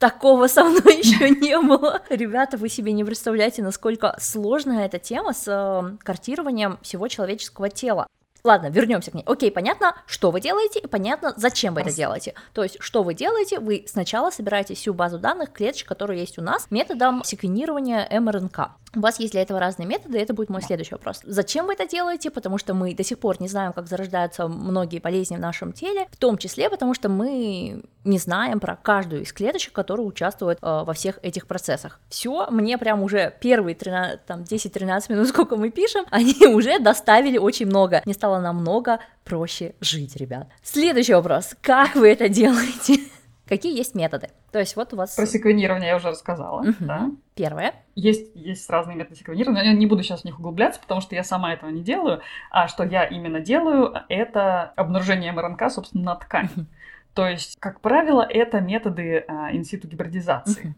Такого 0.00 0.46
со 0.46 0.64
мной 0.64 0.96
еще 1.02 1.28
не 1.28 1.58
было. 1.60 2.00
Ребята, 2.08 2.56
вы 2.56 2.68
себе 2.68 2.92
не 2.92 3.04
представляете, 3.04 3.62
насколько 3.62 4.16
сложная 4.18 4.86
эта 4.86 4.98
тема 4.98 5.34
с 5.34 5.46
э, 5.46 5.96
картированием 6.02 6.78
всего 6.82 7.06
человеческого 7.08 7.68
тела. 7.68 8.06
Ладно, 8.44 8.68
вернемся 8.68 9.10
к 9.10 9.14
ней. 9.14 9.24
Окей, 9.26 9.50
понятно, 9.50 9.94
что 10.06 10.30
вы 10.30 10.40
делаете, 10.40 10.80
и 10.80 10.86
понятно, 10.86 11.34
зачем 11.36 11.74
вы 11.74 11.82
это 11.82 11.92
делаете. 11.92 12.34
То 12.52 12.62
есть, 12.62 12.76
что 12.80 13.02
вы 13.02 13.14
делаете? 13.14 13.60
Вы 13.60 13.84
сначала 13.86 14.30
собираете 14.30 14.74
всю 14.74 14.94
базу 14.94 15.18
данных 15.18 15.52
клеточек, 15.52 15.88
которые 15.88 16.20
есть 16.20 16.38
у 16.38 16.42
нас, 16.42 16.66
методом 16.70 17.22
секвенирования 17.24 18.08
МРНК. 18.20 18.70
У 18.96 19.00
вас 19.00 19.20
есть 19.20 19.32
для 19.32 19.42
этого 19.42 19.60
разные 19.60 19.86
методы, 19.86 20.18
и 20.18 20.20
это 20.20 20.34
будет 20.34 20.50
мой 20.50 20.62
следующий 20.62 20.94
вопрос. 20.94 21.20
Зачем 21.22 21.66
вы 21.66 21.74
это 21.74 21.86
делаете? 21.86 22.30
Потому 22.30 22.58
что 22.58 22.74
мы 22.74 22.92
до 22.92 23.04
сих 23.04 23.20
пор 23.20 23.40
не 23.40 23.46
знаем, 23.46 23.72
как 23.72 23.86
зарождаются 23.86 24.48
многие 24.48 24.98
болезни 24.98 25.36
в 25.36 25.40
нашем 25.40 25.72
теле, 25.72 26.08
в 26.10 26.16
том 26.16 26.36
числе 26.38 26.68
потому, 26.68 26.94
что 26.94 27.08
мы 27.08 27.82
не 28.04 28.18
знаем 28.18 28.58
про 28.58 28.76
каждую 28.76 29.22
из 29.22 29.32
клеточек, 29.32 29.72
которые 29.72 30.06
участвуют 30.06 30.58
э, 30.60 30.82
во 30.84 30.92
всех 30.92 31.18
этих 31.22 31.46
процессах. 31.46 32.00
Все, 32.08 32.48
мне 32.50 32.78
прям 32.78 33.02
уже 33.02 33.34
первые 33.40 33.74
13, 33.74 34.24
там, 34.24 34.40
10-13 34.40 35.12
минут, 35.12 35.28
сколько 35.28 35.56
мы 35.56 35.70
пишем, 35.70 36.04
они 36.10 36.46
уже 36.46 36.78
доставили 36.78 37.38
очень 37.38 37.66
много. 37.66 38.02
Мне 38.04 38.14
стало 38.14 38.29
намного 38.38 39.00
проще 39.24 39.74
жить, 39.80 40.16
ребят. 40.16 40.48
Следующий 40.62 41.14
вопрос. 41.14 41.56
Как 41.60 41.94
вы 41.96 42.10
это 42.10 42.28
делаете? 42.28 42.98
Какие 43.50 43.76
есть 43.76 43.96
методы? 43.96 44.28
То 44.52 44.60
есть 44.60 44.76
вот 44.76 44.92
у 44.92 44.96
вас... 44.96 45.16
Про 45.16 45.26
секвенирование 45.26 45.88
я 45.88 45.96
уже 45.96 46.10
рассказала, 46.10 46.60
угу. 46.60 46.74
да? 46.78 47.10
Первое. 47.34 47.74
Есть, 47.96 48.30
есть 48.36 48.70
разные 48.70 48.96
методы 48.96 49.16
секвенирования. 49.16 49.64
Я 49.64 49.72
не 49.72 49.86
буду 49.86 50.04
сейчас 50.04 50.20
в 50.20 50.24
них 50.24 50.38
углубляться, 50.38 50.80
потому 50.80 51.00
что 51.00 51.16
я 51.16 51.24
сама 51.24 51.52
этого 51.52 51.68
не 51.70 51.82
делаю. 51.82 52.20
А 52.52 52.68
что 52.68 52.84
я 52.84 53.04
именно 53.04 53.40
делаю, 53.40 53.92
это 54.08 54.72
обнаружение 54.76 55.32
МРНК, 55.32 55.68
собственно, 55.68 56.04
на 56.04 56.14
ткани. 56.14 56.50
Угу. 56.54 56.66
То 57.14 57.26
есть, 57.26 57.56
как 57.58 57.80
правило, 57.80 58.22
это 58.22 58.60
методы 58.60 59.24
а, 59.26 59.50
инситу 59.52 59.88
гибридизации. 59.88 60.68
Угу. 60.68 60.74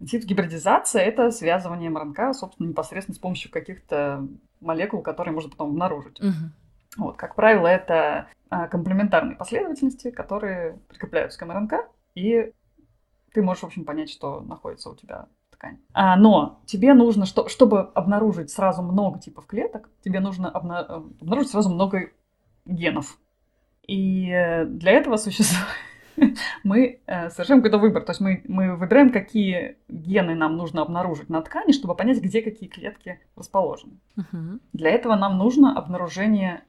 Инситу 0.00 0.26
гибридизация— 0.26 1.02
это 1.04 1.30
связывание 1.30 1.90
МРНК, 1.90 2.34
собственно, 2.34 2.68
непосредственно 2.68 3.14
с 3.14 3.20
помощью 3.20 3.50
каких-то 3.50 4.26
молекул, 4.60 5.00
которые 5.00 5.32
можно 5.32 5.50
потом 5.50 5.70
обнаружить. 5.70 6.20
Угу. 6.20 6.34
Вот, 6.96 7.16
как 7.16 7.34
правило, 7.34 7.66
это 7.66 8.28
а, 8.48 8.68
комплементарные 8.68 9.36
последовательности, 9.36 10.10
которые 10.10 10.78
прикрепляются 10.88 11.38
к 11.38 11.46
МРНК 11.46 11.74
и 12.16 12.52
ты 13.32 13.42
можешь, 13.42 13.62
в 13.62 13.66
общем, 13.66 13.84
понять, 13.84 14.10
что 14.10 14.40
находится 14.40 14.88
у 14.88 14.96
тебя 14.96 15.26
ткань. 15.50 15.78
А, 15.92 16.16
но 16.16 16.62
тебе 16.64 16.94
нужно, 16.94 17.26
что, 17.26 17.48
чтобы 17.48 17.80
обнаружить 17.94 18.50
сразу 18.50 18.82
много 18.82 19.20
типов 19.20 19.46
клеток, 19.46 19.90
тебе 20.02 20.20
нужно 20.20 20.46
обна- 20.46 20.86
обнаружить 21.20 21.50
сразу 21.50 21.68
много 21.68 22.10
генов. 22.64 23.18
И 23.86 24.30
э, 24.30 24.64
для 24.64 24.92
этого 24.92 25.18
существует 25.18 25.66
мы 26.64 27.00
э, 27.06 27.28
совершаем 27.28 27.60
какой-то 27.60 27.78
выбор. 27.78 28.02
То 28.04 28.10
есть 28.10 28.20
мы, 28.20 28.42
мы 28.48 28.74
выбираем, 28.74 29.12
какие 29.12 29.76
гены 29.88 30.34
нам 30.34 30.56
нужно 30.56 30.80
обнаружить 30.80 31.28
на 31.28 31.42
ткани, 31.42 31.72
чтобы 31.72 31.94
понять, 31.94 32.22
где 32.22 32.40
какие 32.40 32.68
клетки 32.70 33.20
расположены. 33.36 34.00
Uh-huh. 34.16 34.60
Для 34.72 34.90
этого 34.90 35.14
нам 35.14 35.36
нужно 35.36 35.76
обнаружение 35.76 36.64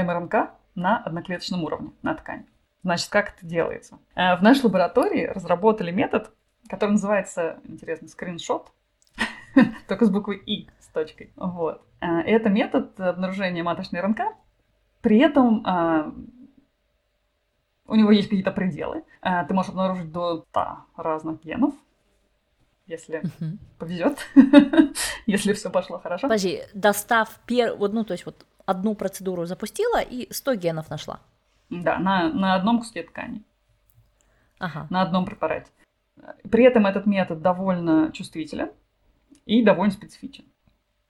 МРНК 0.00 0.50
на 0.74 0.98
одноклеточном 0.98 1.64
уровне 1.64 1.92
на 2.02 2.14
ткани. 2.14 2.46
Значит, 2.82 3.10
как 3.10 3.34
это 3.36 3.46
делается? 3.46 3.98
Э, 4.14 4.36
в 4.36 4.42
нашей 4.42 4.64
лаборатории 4.64 5.26
разработали 5.26 5.90
метод, 5.92 6.32
который 6.68 6.92
называется, 6.92 7.60
интересно, 7.64 8.08
скриншот, 8.08 8.72
только 9.88 10.04
с 10.04 10.10
буквой 10.10 10.38
«и» 10.38 10.68
с 10.80 10.86
точкой. 10.88 11.32
Вот. 11.36 11.86
Э, 12.00 12.20
это 12.20 12.48
метод 12.48 12.98
обнаружения 12.98 13.62
маточной 13.62 14.00
РНК. 14.00 14.20
При 15.00 15.18
этом 15.18 15.64
э, 15.64 16.12
у 17.86 17.94
него 17.94 18.10
есть 18.10 18.28
какие-то 18.28 18.52
пределы. 18.52 19.04
Ты 19.20 19.54
можешь 19.54 19.70
обнаружить 19.70 20.10
до 20.10 20.44
100 20.50 20.76
разных 20.96 21.44
генов, 21.44 21.74
если 22.86 23.22
повезет, 23.78 24.18
если 25.26 25.52
все 25.52 25.70
пошло 25.70 25.98
хорошо. 25.98 26.26
Подожди, 26.26 26.62
достав 26.74 27.38
пер... 27.46 27.74
вот, 27.74 27.92
ну, 27.92 28.04
то 28.04 28.12
есть 28.12 28.26
вот 28.26 28.44
одну 28.66 28.94
процедуру 28.94 29.46
запустила 29.46 30.00
и 30.00 30.32
100 30.32 30.54
генов 30.54 30.90
нашла. 30.90 31.20
Да, 31.70 31.98
на, 31.98 32.28
на 32.28 32.54
одном 32.54 32.78
куске 32.78 33.02
ткани. 33.02 33.42
Ага. 34.58 34.86
На 34.90 35.02
одном 35.02 35.24
препарате. 35.24 35.70
При 36.50 36.64
этом 36.64 36.86
этот 36.86 37.06
метод 37.06 37.40
довольно 37.40 38.12
чувствителен 38.12 38.70
и 39.46 39.62
довольно 39.62 39.92
специфичен. 39.92 40.44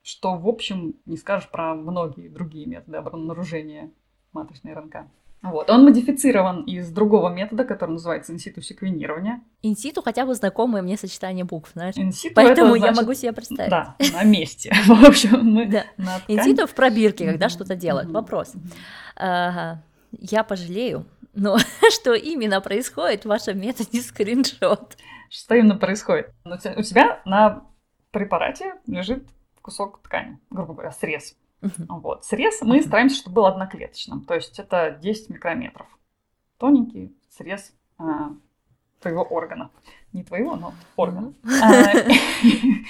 Что, 0.03 0.37
в 0.37 0.49
общем, 0.49 0.95
не 1.07 1.17
скажешь 1.17 1.51
про 1.51 1.75
многие 1.75 2.29
другие 2.29 2.67
методы 2.67 2.97
обнаружения 2.97 3.91
маточной 4.33 4.73
РНК. 4.75 5.07
Вот. 5.43 5.71
Он 5.71 5.85
модифицирован 5.85 6.63
из 6.63 6.91
другого 6.91 7.29
метода, 7.29 7.65
который 7.65 7.93
называется 7.93 8.33
инситу 8.33 8.63
секвенирования. 8.63 9.43
Инситу 9.63 10.03
хотя 10.03 10.25
бы 10.25 10.35
знакомое 10.35 10.83
мне 10.83 10.97
сочетание 10.97 11.45
букв, 11.45 11.71
знаешь. 11.75 11.97
Инситу 11.97 12.35
Поэтому 12.35 12.77
значит, 12.77 12.97
я 12.97 13.03
могу 13.03 13.15
себе 13.15 13.33
представить. 13.33 13.71
Да, 13.71 13.97
на 14.13 14.25
месте. 14.25 14.73
В 14.87 15.05
общем, 15.05 15.45
мы 15.45 15.67
да. 15.67 15.85
на 15.97 16.21
Инситу 16.29 16.67
в 16.67 16.75
пробирке, 16.75 17.27
когда 17.27 17.49
что-то 17.49 17.75
делают. 17.75 18.11
Вопрос 18.11 18.55
я 20.13 20.45
пожалею, 20.45 21.07
но 21.35 21.59
что 21.91 22.15
именно 22.15 22.61
происходит 22.61 23.25
в 23.25 23.29
вашем 23.29 23.61
методе 23.61 24.01
скриншот? 24.01 24.97
Что 25.31 25.55
именно 25.55 25.77
происходит? 25.77 26.31
У 26.45 26.83
тебя 26.83 27.23
на 27.25 27.65
препарате 28.11 28.75
лежит 28.87 29.27
кусок 29.63 30.03
ткани, 30.03 30.39
грубо 30.51 30.75
говоря, 30.75 30.93
срез. 30.93 31.37
Вот. 31.89 32.25
Срез 32.25 32.61
мы 32.63 32.83
стараемся, 32.83 33.17
чтобы 33.17 33.37
был 33.37 33.47
одноклеточным, 33.47 34.25
то 34.25 34.35
есть 34.35 34.59
это 34.59 34.99
10 35.01 35.31
микрометров. 35.31 35.87
Тоненький 36.59 37.17
срез 37.31 37.73
а, 37.99 38.31
твоего 39.01 39.23
органа. 39.23 39.71
Не 40.13 40.25
твоего, 40.25 40.57
но 40.57 40.75
органа. 40.97 41.33
Uh-huh. 41.45 42.15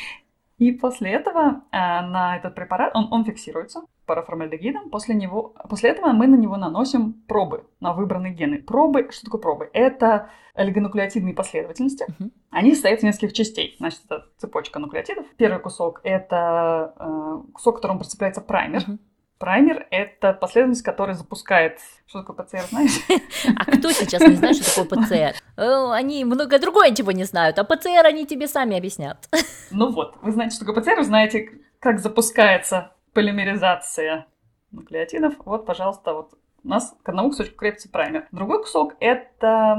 И 0.59 0.73
после 0.73 1.11
этого 1.11 1.62
э, 1.73 1.76
на 1.76 2.37
этот 2.37 2.55
препарат, 2.55 2.95
он, 2.95 3.09
он 3.12 3.25
фиксируется 3.25 3.83
параформальдегидом, 4.12 4.90
после, 4.90 5.14
него, 5.14 5.54
после 5.71 5.90
этого 5.90 6.12
мы 6.12 6.26
на 6.26 6.37
него 6.37 6.59
наносим 6.59 7.14
пробы 7.26 7.64
на 7.81 7.95
выбранные 7.95 8.35
гены. 8.35 8.59
Пробы, 8.59 9.09
что 9.11 9.25
такое 9.25 9.40
пробы? 9.40 9.71
Это 9.73 10.28
олигонуклеотидные 10.54 11.35
последовательности. 11.35 12.04
Uh-huh. 12.11 12.31
Они 12.50 12.73
состоят 12.73 12.99
из 12.99 13.04
нескольких 13.04 13.33
частей. 13.33 13.75
Значит, 13.78 14.00
это 14.04 14.26
цепочка 14.37 14.78
нуклеотидов. 14.78 15.25
Первый 15.38 15.61
кусок— 15.61 16.00
это 16.04 16.92
э, 16.99 17.52
кусок, 17.54 17.76
к 17.76 17.78
которому 17.78 18.00
прицепляется 18.00 18.42
праймер. 18.42 18.81
Uh-huh. 18.81 18.99
Праймер— 19.38 19.87
это 19.90 20.35
последовательность, 20.35 20.83
которая 20.83 21.16
запускает... 21.16 21.78
Что 22.07 22.21
такое 22.21 22.45
ПЦР, 22.45 22.66
знаешь? 22.69 23.00
А 23.57 23.64
кто 23.64 23.90
сейчас 23.92 24.21
не 24.21 24.35
знает, 24.35 24.57
что 24.57 24.83
такое 24.83 25.04
ПЦР? 25.04 25.42
Э, 25.57 25.90
они 25.92 26.26
много 26.26 26.59
другое 26.59 26.90
ничего 26.90 27.12
не 27.12 27.25
знают, 27.25 27.59
а 27.59 27.64
ПЦР 27.64 28.04
они 28.04 28.26
тебе 28.26 28.47
сами 28.47 28.76
объяснят. 28.76 29.26
Ну 29.71 29.90
вот, 29.90 30.16
вы 30.21 30.33
знаете, 30.33 30.57
что 30.57 30.66
такое 30.66 30.83
ПЦР, 30.83 30.99
вы 30.99 31.04
знаете, 31.04 31.49
как 31.78 31.99
запускается 31.99 32.92
полимеризация 33.12 34.26
нуклеотидов. 34.71 35.35
Вот, 35.45 35.66
пожалуйста, 35.66 36.14
вот 36.14 36.35
у 36.64 36.69
нас 36.69 36.97
к 37.02 37.09
одному 37.09 37.31
кусочку 37.31 37.57
крепится 37.57 37.88
праймер. 37.88 38.28
Другой 38.33 38.62
кусок— 38.62 38.95
это, 39.00 39.76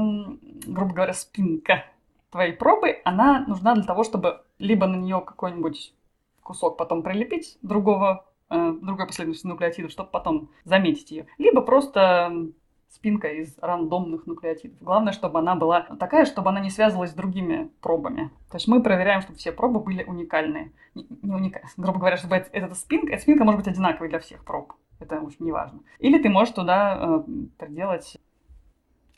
грубо 0.66 0.92
говоря, 0.94 1.14
спинка 1.14 1.84
твоей 2.30 2.52
пробы. 2.52 3.00
Она 3.04 3.44
нужна 3.46 3.74
для 3.74 3.84
того, 3.84 4.04
чтобы 4.04 4.42
либо 4.58 4.86
на 4.86 4.96
нее 4.96 5.22
какой-нибудь 5.24 5.94
кусок 6.42 6.76
потом 6.76 7.02
прилепить 7.02 7.58
другого 7.62 8.26
э, 8.50 8.74
другой 8.82 9.06
последовательности 9.06 9.46
нуклеотидов, 9.46 9.90
чтобы 9.90 10.10
потом 10.10 10.50
заметить 10.64 11.10
ее. 11.10 11.26
Либо 11.38 11.62
просто 11.62 12.50
спинка 12.94 13.28
из 13.28 13.58
рандомных 13.58 14.26
нуклеотидов. 14.26 14.80
Главное, 14.80 15.12
чтобы 15.12 15.38
она 15.40 15.56
была 15.56 15.82
такая, 15.82 16.24
чтобы 16.24 16.50
она 16.50 16.60
не 16.60 16.70
связывалась 16.70 17.10
с 17.10 17.14
другими 17.14 17.70
пробами. 17.80 18.30
То 18.50 18.56
есть 18.56 18.68
мы 18.68 18.82
проверяем, 18.82 19.20
чтобы 19.20 19.38
все 19.38 19.52
пробы 19.52 19.80
были 19.80 20.04
уникальные. 20.04 20.72
Не, 20.94 21.06
не 21.22 21.32
уникальные. 21.32 21.72
Грубо 21.76 21.98
говоря, 21.98 22.16
чтобы 22.16 22.36
эта 22.36 22.74
спинка, 22.74 23.12
эта 23.12 23.22
спинка 23.22 23.44
может 23.44 23.60
быть 23.60 23.68
одинаковой 23.68 24.08
для 24.08 24.20
всех 24.20 24.44
проб. 24.44 24.72
Это 25.00 25.20
очень 25.20 25.44
неважно. 25.44 25.80
Или 25.98 26.22
ты 26.22 26.28
можешь 26.28 26.54
туда 26.54 27.24
э, 27.26 27.30
приделать 27.58 28.16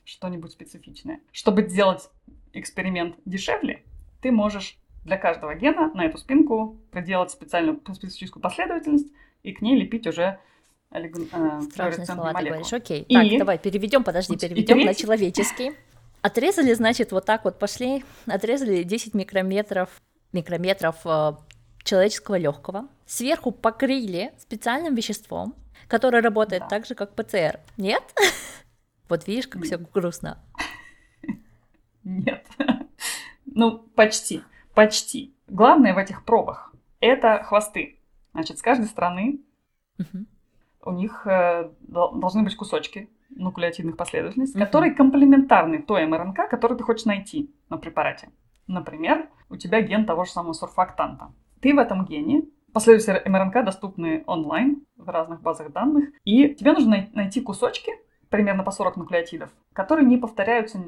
что-нибудь 0.05 0.53
специфичное. 0.53 1.21
Чтобы 1.33 1.63
сделать 1.69 2.11
эксперимент 2.53 3.17
дешевле, 3.25 3.85
ты 4.23 4.33
можешь 4.33 4.79
для 5.05 5.19
каждого 5.19 5.55
гена 5.55 5.93
на 5.95 6.05
эту 6.05 6.19
спинку 6.19 6.81
проделать 6.91 7.31
специальную 7.31 7.81
специфическую 7.93 8.43
последовательность 8.43 9.13
и 9.43 9.53
к 9.53 9.61
ней 9.61 9.77
лепить 9.77 10.07
уже 10.07 10.41
э, 10.91 11.61
Страшные 11.71 12.07
слова 12.07 12.33
ты 12.35 12.45
говоришь. 12.45 12.73
Окей, 12.73 13.03
и... 13.03 13.15
так, 13.15 13.39
давай 13.39 13.59
переведем, 13.59 14.05
подожди, 14.05 14.37
переведем 14.37 14.81
на 14.81 14.95
человеческий. 14.95 15.73
Отрезали, 16.23 16.73
значит, 16.75 17.13
вот 17.13 17.25
так 17.25 17.45
вот 17.45 17.59
пошли, 17.59 18.05
отрезали 18.27 18.83
10 18.83 19.15
микрометров, 19.15 20.03
микрометров 20.33 20.97
э, 21.05 21.33
человеческого 21.85 22.37
легкого, 22.37 22.89
сверху 23.07 23.53
покрыли 23.53 24.33
специальным 24.39 24.95
веществом, 24.95 25.55
которое 25.89 26.21
работает 26.23 26.63
да. 26.63 26.69
так 26.69 26.87
же, 26.87 26.95
как 26.95 27.15
ПЦР. 27.15 27.61
Нет? 27.77 28.03
Вот 29.09 29.29
видишь, 29.29 29.47
как 29.47 29.63
все 29.63 29.79
грустно. 29.79 30.43
Нет. 32.03 32.45
Ну, 33.59 33.79
почти. 33.79 34.43
Почти. 34.75 35.35
Главное 35.47 35.95
в 35.95 35.99
этих 35.99 36.25
пробах– 36.25 36.75
это 37.01 37.43
хвосты. 37.43 38.01
Значит, 38.35 38.59
с 38.59 38.63
каждой 38.63 38.87
стороны 38.87 39.39
у 40.87 40.93
них 40.93 41.27
э, 41.27 41.71
должны 41.89 42.43
быть 42.43 42.57
кусочки 42.57 43.11
нуклеотидных 43.31 43.97
последовательностей, 43.97 44.59
которые 44.59 44.95
комплементарны 44.95 45.83
той 45.83 46.07
МРНК, 46.07 46.49
которую 46.49 46.79
ты 46.79 46.85
хочешь 46.85 47.05
найти 47.05 47.55
на 47.69 47.77
препарате. 47.77 48.31
Например, 48.67 49.29
у 49.51 49.57
тебя 49.57 49.83
ген 49.83 50.07
того 50.07 50.25
же 50.25 50.31
самого 50.31 50.55
сурфактанта. 50.55 51.33
Ты 51.61 51.75
в 51.75 51.79
этом 51.79 52.05
гене 52.05 52.45
Последователи 52.77 53.27
МРНК 53.27 53.65
доступны 53.65 54.23
онлайн 54.27 54.85
в 54.99 55.09
разных 55.09 55.41
базах 55.41 55.73
данных. 55.73 56.11
И 56.25 56.55
тебе 56.55 56.73
нужно 56.75 57.09
найти 57.15 57.41
кусочки, 57.41 57.91
примерно 58.29 58.65
по 58.65 58.71
40 58.71 58.99
нуклеотидов, 58.99 59.49
которые 59.73 60.07
не 60.07 60.19
повторяются, 60.19 60.79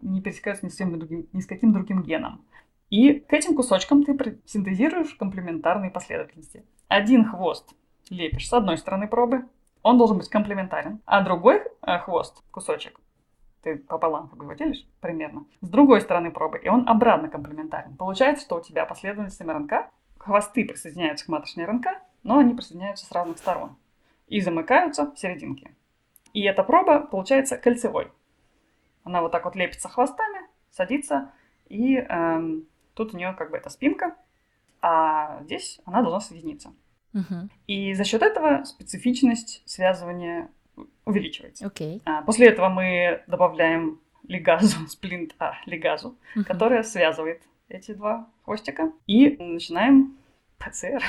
не 0.00 0.22
пересекаются 0.22 0.64
ни 0.64 0.70
с, 0.70 0.76
другим, 0.78 1.28
ни 1.34 1.40
с 1.40 1.46
каким 1.46 1.74
другим 1.74 2.02
геном. 2.02 2.46
И 2.88 3.12
к 3.12 3.30
этим 3.34 3.54
кусочкам 3.54 4.04
ты 4.04 4.40
синтезируешь 4.46 5.14
комплементарные 5.16 5.90
последовательности. 5.90 6.64
Один 6.88 7.26
хвост 7.26 7.74
лепишь 8.10 8.48
с 8.48 8.52
одной 8.52 8.78
стороны 8.78 9.08
пробы, 9.08 9.46
он 9.82 9.98
должен 9.98 10.18
быть 10.18 10.28
комплементарен, 10.28 11.00
а 11.06 11.22
другой 11.22 11.62
э, 11.82 11.98
хвост, 11.98 12.42
кусочек, 12.50 13.00
ты 13.62 13.76
пополам 13.76 14.28
как 14.28 14.40
его 14.40 14.52
делишь 14.54 14.86
примерно, 15.00 15.44
с 15.60 15.68
другой 15.68 16.00
стороны 16.00 16.30
пробы, 16.30 16.58
и 16.58 16.68
он 16.68 16.88
обратно 16.88 17.28
комплементарен. 17.28 17.96
Получается, 17.96 18.44
что 18.44 18.56
у 18.56 18.62
тебя 18.62 18.86
последовательность 18.86 19.40
МРНК 19.40 19.90
хвосты 20.18 20.64
присоединяются 20.64 21.26
к 21.26 21.28
маточной 21.28 21.64
РНК, 21.64 21.86
но 22.22 22.38
они 22.38 22.54
присоединяются 22.54 23.06
с 23.06 23.12
разных 23.12 23.38
сторон 23.38 23.76
и 24.26 24.40
замыкаются 24.40 25.10
в 25.10 25.18
серединке. 25.18 25.74
И 26.32 26.42
эта 26.42 26.62
проба 26.62 27.00
получается 27.00 27.56
кольцевой. 27.56 28.12
Она 29.04 29.22
вот 29.22 29.32
так 29.32 29.44
вот 29.44 29.56
лепится 29.56 29.88
хвостами, 29.88 30.40
садится, 30.70 31.32
и 31.68 31.96
эм, 31.96 32.66
тут 32.94 33.14
у 33.14 33.16
нее 33.16 33.32
как 33.32 33.50
бы 33.50 33.56
эта 33.56 33.70
спинка, 33.70 34.14
а 34.82 35.42
здесь 35.44 35.80
она 35.86 36.02
должна 36.02 36.20
соединиться. 36.20 36.72
Uh-huh. 37.14 37.48
И 37.66 37.94
за 37.94 38.04
счет 38.04 38.22
этого 38.22 38.64
специфичность 38.64 39.62
связывания 39.64 40.48
увеличивается. 41.04 41.66
Okay. 41.66 42.00
А, 42.04 42.22
после 42.22 42.48
этого 42.48 42.68
мы 42.68 43.22
добавляем 43.26 44.00
лигазу, 44.26 44.86
сплинт 44.88 45.34
А, 45.38 45.54
лигазу, 45.66 46.16
uh-huh. 46.36 46.44
которая 46.44 46.82
связывает 46.82 47.42
эти 47.68 47.92
два 47.92 48.28
хвостика. 48.44 48.92
И 49.06 49.36
начинаем 49.38 50.16
ПЦР. 50.58 51.02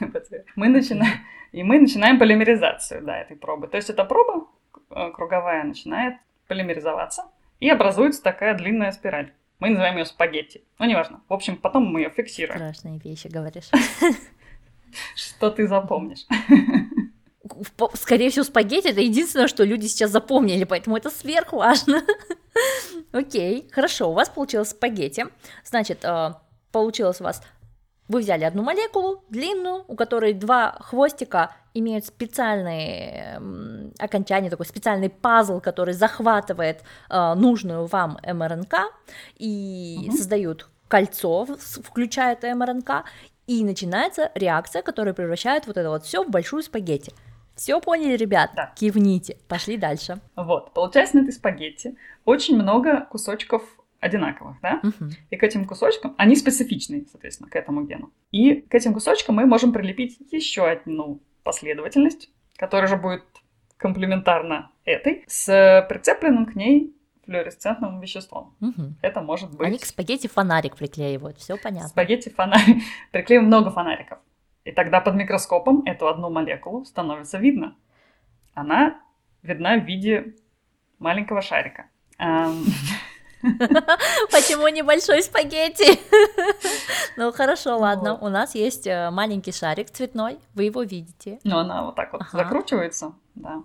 Мы 0.56 0.68
начинаем... 0.68 1.18
И 1.52 1.62
мы 1.62 1.78
начинаем 1.78 2.18
полимеризацию, 2.18 3.02
да, 3.02 3.18
этой 3.18 3.36
пробы. 3.36 3.68
То 3.68 3.76
есть 3.76 3.88
эта 3.88 4.04
проба 4.04 4.46
э, 4.90 5.10
круговая 5.12 5.64
начинает 5.64 6.16
полимеризоваться, 6.48 7.30
и 7.60 7.70
образуется 7.70 8.22
такая 8.22 8.54
длинная 8.54 8.92
спираль. 8.92 9.32
Мы 9.58 9.70
называем 9.70 9.96
ее 9.96 10.04
спагетти. 10.04 10.64
Ну, 10.78 10.86
неважно. 10.86 11.22
В 11.28 11.32
общем, 11.32 11.56
потом 11.56 11.86
мы 11.86 12.00
ее 12.00 12.10
фиксируем. 12.10 12.58
Страшные 12.58 12.98
вещи 12.98 13.28
говоришь. 13.28 13.70
Что 15.14 15.50
ты 15.50 15.66
запомнишь? 15.66 16.26
Скорее 17.94 18.30
всего, 18.30 18.44
спагетти 18.44 18.88
это 18.88 19.00
единственное, 19.00 19.48
что 19.48 19.64
люди 19.64 19.86
сейчас 19.86 20.10
запомнили, 20.10 20.64
поэтому 20.64 20.96
это 20.96 21.10
сверхважно. 21.10 22.02
Окей, 23.12 23.68
хорошо, 23.72 24.10
у 24.10 24.14
вас 24.14 24.28
получилось 24.28 24.70
спагетти. 24.70 25.26
Значит, 25.64 26.04
э, 26.04 26.34
получилось 26.72 27.20
у 27.20 27.24
вас 27.24 27.42
вы 28.08 28.20
взяли 28.20 28.44
одну 28.44 28.62
молекулу, 28.62 29.24
длинную, 29.30 29.84
у 29.88 29.96
которой 29.96 30.32
два 30.32 30.76
хвостика 30.80 31.52
имеют 31.74 32.06
специальные 32.06 33.40
окончания, 33.98 34.48
такой 34.48 34.66
специальный 34.66 35.10
пазл, 35.10 35.60
который 35.60 35.92
захватывает 35.92 36.82
э, 37.10 37.34
нужную 37.34 37.86
вам 37.86 38.18
МРНК 38.22 38.74
и 39.36 40.06
угу. 40.08 40.16
создают 40.16 40.68
кольцо, 40.88 41.46
включая 41.84 42.34
это 42.34 42.54
МРНК, 42.54 43.04
и 43.46 43.64
начинается 43.64 44.30
реакция, 44.34 44.82
которая 44.82 45.14
превращает 45.14 45.66
вот 45.66 45.76
это 45.76 45.88
вот 45.90 46.04
все 46.04 46.24
в 46.24 46.30
большую 46.30 46.62
спагетти. 46.62 47.12
Все 47.54 47.80
поняли, 47.80 48.16
ребят? 48.16 48.50
Да. 48.54 48.72
Кивните. 48.76 49.38
Пошли 49.48 49.76
дальше. 49.76 50.20
Вот, 50.36 50.72
получается 50.74 51.16
на 51.16 51.22
этой 51.22 51.32
спагетти 51.32 51.96
очень 52.24 52.56
много 52.56 53.06
кусочков 53.10 53.62
одинаковых, 54.00 54.56
да? 54.60 54.80
Угу. 54.82 55.10
И 55.30 55.36
к 55.36 55.42
этим 55.42 55.64
кусочкам, 55.64 56.14
они 56.18 56.36
специфичны, 56.36 57.06
соответственно, 57.10 57.48
к 57.48 57.56
этому 57.56 57.84
гену. 57.84 58.12
И 58.30 58.54
к 58.56 58.74
этим 58.74 58.92
кусочкам 58.92 59.36
мы 59.36 59.46
можем 59.46 59.72
прилепить 59.72 60.18
еще 60.30 60.68
одну 60.68 61.20
последовательность, 61.42 62.30
которая 62.56 62.88
же 62.88 62.96
будет 62.96 63.24
комплементарна 63.76 64.70
этой, 64.84 65.24
с 65.26 65.86
прицепленным 65.88 66.46
к 66.46 66.54
ней 66.54 66.95
флуоресцентным 67.26 68.00
веществом. 68.00 68.54
Угу. 68.60 68.94
Это 69.02 69.20
может 69.20 69.50
быть... 69.50 69.66
Они 69.66 69.78
к 69.78 69.84
спагетти 69.84 70.28
фонарик 70.28 70.76
приклеивают, 70.76 71.38
все 71.38 71.56
понятно. 71.56 71.88
Спагетти 71.88 72.30
фонарик. 72.30 72.82
Приклеим 73.12 73.44
много 73.44 73.70
фонариков. 73.70 74.18
И 74.64 74.72
тогда 74.72 75.00
под 75.00 75.14
микроскопом 75.14 75.82
эту 75.84 76.08
одну 76.08 76.30
молекулу 76.30 76.84
становится 76.84 77.38
видно. 77.38 77.76
Она 78.54 79.00
видна 79.42 79.76
в 79.76 79.84
виде 79.84 80.34
маленького 80.98 81.42
шарика. 81.42 81.86
Почему 83.42 84.68
небольшой 84.68 85.22
спагетти? 85.22 86.00
Ну 87.18 87.32
хорошо, 87.32 87.78
ладно. 87.78 88.14
У 88.14 88.28
нас 88.28 88.54
есть 88.54 88.86
э, 88.86 89.10
маленький 89.10 89.50
шарик 89.50 89.88
цветной, 89.88 90.38
вы 90.52 90.64
его 90.64 90.82
видите. 90.82 91.38
Ну, 91.44 91.56
она 91.56 91.84
вот 91.84 91.94
так 91.94 92.12
вот 92.12 92.22
закручивается, 92.30 93.14
да. 93.34 93.62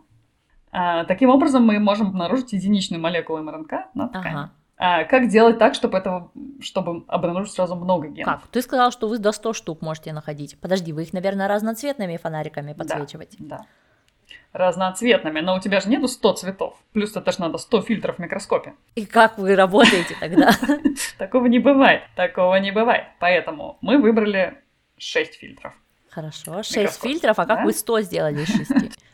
А, 0.72 1.04
таким 1.06 1.30
образом 1.30 1.66
мы 1.66 1.80
можем 1.80 2.08
обнаружить 2.08 2.54
единичную 2.54 3.02
молекулу 3.02 3.40
МРНК 3.44 3.74
на 3.94 4.08
ткани. 4.08 4.50
А, 4.78 5.04
как 5.04 5.28
делать 5.28 5.60
так, 5.60 5.76
чтобы 5.76 5.98
этого, 6.00 6.32
чтобы 6.60 7.04
обнаружить 7.08 7.54
сразу 7.54 7.76
много 7.76 8.08
генов? 8.08 8.42
Как? 8.42 8.48
Ты 8.50 8.62
сказал, 8.64 8.92
что 8.92 9.08
вы 9.08 9.20
до 9.20 9.32
100 9.32 9.54
штук 9.54 9.82
можете 9.82 10.12
находить. 10.12 10.60
Подожди, 10.60 10.92
вы 10.92 11.04
их, 11.04 11.14
наверное, 11.14 11.48
разноцветными 11.48 12.18
фонариками 12.18 12.74
подсвечиваете? 12.74 13.38
Да, 13.40 13.58
да. 13.58 13.66
Разноцветными, 14.54 15.40
но 15.40 15.56
у 15.56 15.60
тебя 15.60 15.82
же 15.82 15.90
нету 15.90 16.08
100 16.08 16.34
цветов. 16.34 16.78
Плюс 16.94 17.16
это 17.16 17.32
же 17.32 17.42
надо 17.42 17.58
100 17.58 17.82
фильтров 17.84 18.16
в 18.16 18.20
микроскопе. 18.20 18.74
И 18.96 19.06
как 19.06 19.38
вы 19.38 19.56
работаете 19.56 20.16
тогда? 20.20 20.52
Такого 21.18 21.46
не 21.46 21.60
бывает, 21.60 22.02
такого 22.16 22.56
не 22.56 22.72
бывает. 22.72 23.06
Поэтому 23.20 23.78
мы 23.82 24.00
выбрали 24.00 24.58
6 24.98 25.36
фильтров. 25.36 25.74
Хорошо, 26.10 26.64
6 26.64 27.02
фильтров, 27.02 27.38
а 27.38 27.46
как 27.46 27.66
вы 27.66 27.74
100 27.74 28.02
сделали 28.02 28.42
из 28.42 28.48
6? 28.48 28.72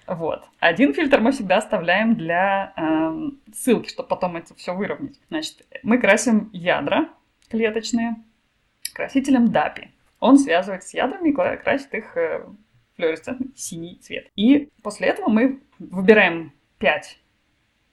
Вот. 0.08 0.46
Один 0.60 0.94
фильтр 0.94 1.20
мы 1.20 1.32
всегда 1.34 1.58
оставляем 1.58 2.16
для 2.16 2.74
э, 2.78 3.30
ссылки, 3.54 3.90
чтобы 3.90 4.08
потом 4.08 4.38
это 4.38 4.56
все 4.56 4.74
выровнять. 4.74 5.20
Значит, 5.30 5.66
мы 5.84 5.98
красим 5.98 6.50
ядра 6.54 7.10
клеточные 7.50 8.16
красителем 8.94 9.48
DAPI. 9.48 9.90
Он 10.20 10.40
связывает 10.40 10.84
с 10.84 10.94
ядрами 10.94 11.30
и 11.30 11.34
красит 11.34 11.94
их 11.94 12.16
э, 12.16 12.46
флуоресцентный 12.96 13.52
синий 13.56 14.00
цвет. 14.02 14.32
И 14.36 14.70
после 14.82 15.10
этого 15.10 15.30
мы 15.30 15.62
выбираем 15.78 16.54
5 16.80 17.20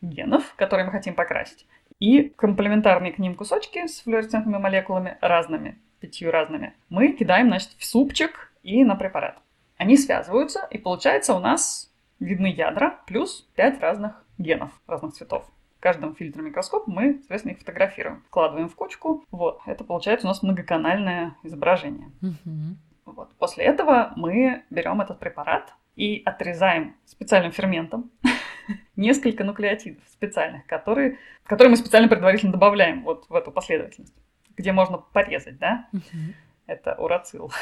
генов, 0.01 0.55
которые 0.57 0.87
мы 0.87 0.93
хотим 0.93 1.15
покрасить. 1.15 1.67
И 1.99 2.29
комплементарные 2.37 3.13
к 3.13 3.19
ним 3.19 3.35
кусочки 3.35 3.87
с 3.87 4.01
флуоресцентными 4.03 4.59
молекулами 4.59 5.19
разными, 5.21 5.79
пятью 6.01 6.31
разными, 6.31 6.75
мы 6.89 7.13
кидаем, 7.13 7.49
значит, 7.49 7.71
в 7.79 7.85
супчик 7.85 8.53
и 8.63 8.85
на 8.85 8.95
препарат. 8.95 9.39
Они 9.77 9.97
связываются, 9.97 10.67
и 10.71 10.79
получается 10.79 11.35
у 11.35 11.41
нас 11.41 11.91
видны 12.25 12.47
ядра 12.47 13.01
плюс 13.07 13.43
5 13.57 13.81
разных 13.81 14.25
генов 14.39 14.71
разных 14.87 15.15
цветов. 15.15 15.45
В 15.79 15.81
каждом 15.81 16.15
фильтре 16.15 16.43
микроскопа 16.43 16.91
мы, 16.91 17.19
соответственно, 17.19 17.53
их 17.53 17.59
фотографируем, 17.59 18.23
вкладываем 18.27 18.69
в 18.69 18.75
кучку. 18.75 19.25
Вот, 19.31 19.61
это 19.67 19.85
получается 19.85 20.27
у 20.27 20.31
нас 20.31 20.43
многоканальное 20.43 21.37
изображение. 21.43 22.11
Mm-hmm. 22.23 22.75
Вот. 23.05 23.35
После 23.39 23.65
этого 23.65 24.13
мы 24.17 24.65
берем 24.71 25.03
этот 25.03 25.19
препарат 25.19 25.75
и 25.95 26.23
отрезаем 26.25 26.97
специальным 27.05 27.53
ферментом 27.53 28.11
несколько 28.97 29.45
нуклеотидов 29.45 30.03
специальных, 30.09 30.67
которые, 30.67 31.19
которые 31.45 31.73
мы 31.73 31.77
специально 31.77 32.09
предварительно 32.09 32.53
добавляем 32.53 33.05
вот 33.05 33.27
в 33.29 33.35
эту 33.35 33.53
последовательность, 33.53 34.15
где 34.57 34.73
можно 34.73 34.99
порезать, 34.99 35.59
да? 35.59 35.87
Mm-hmm. 35.93 36.35
Это 36.67 36.95
урацил. 36.95 37.53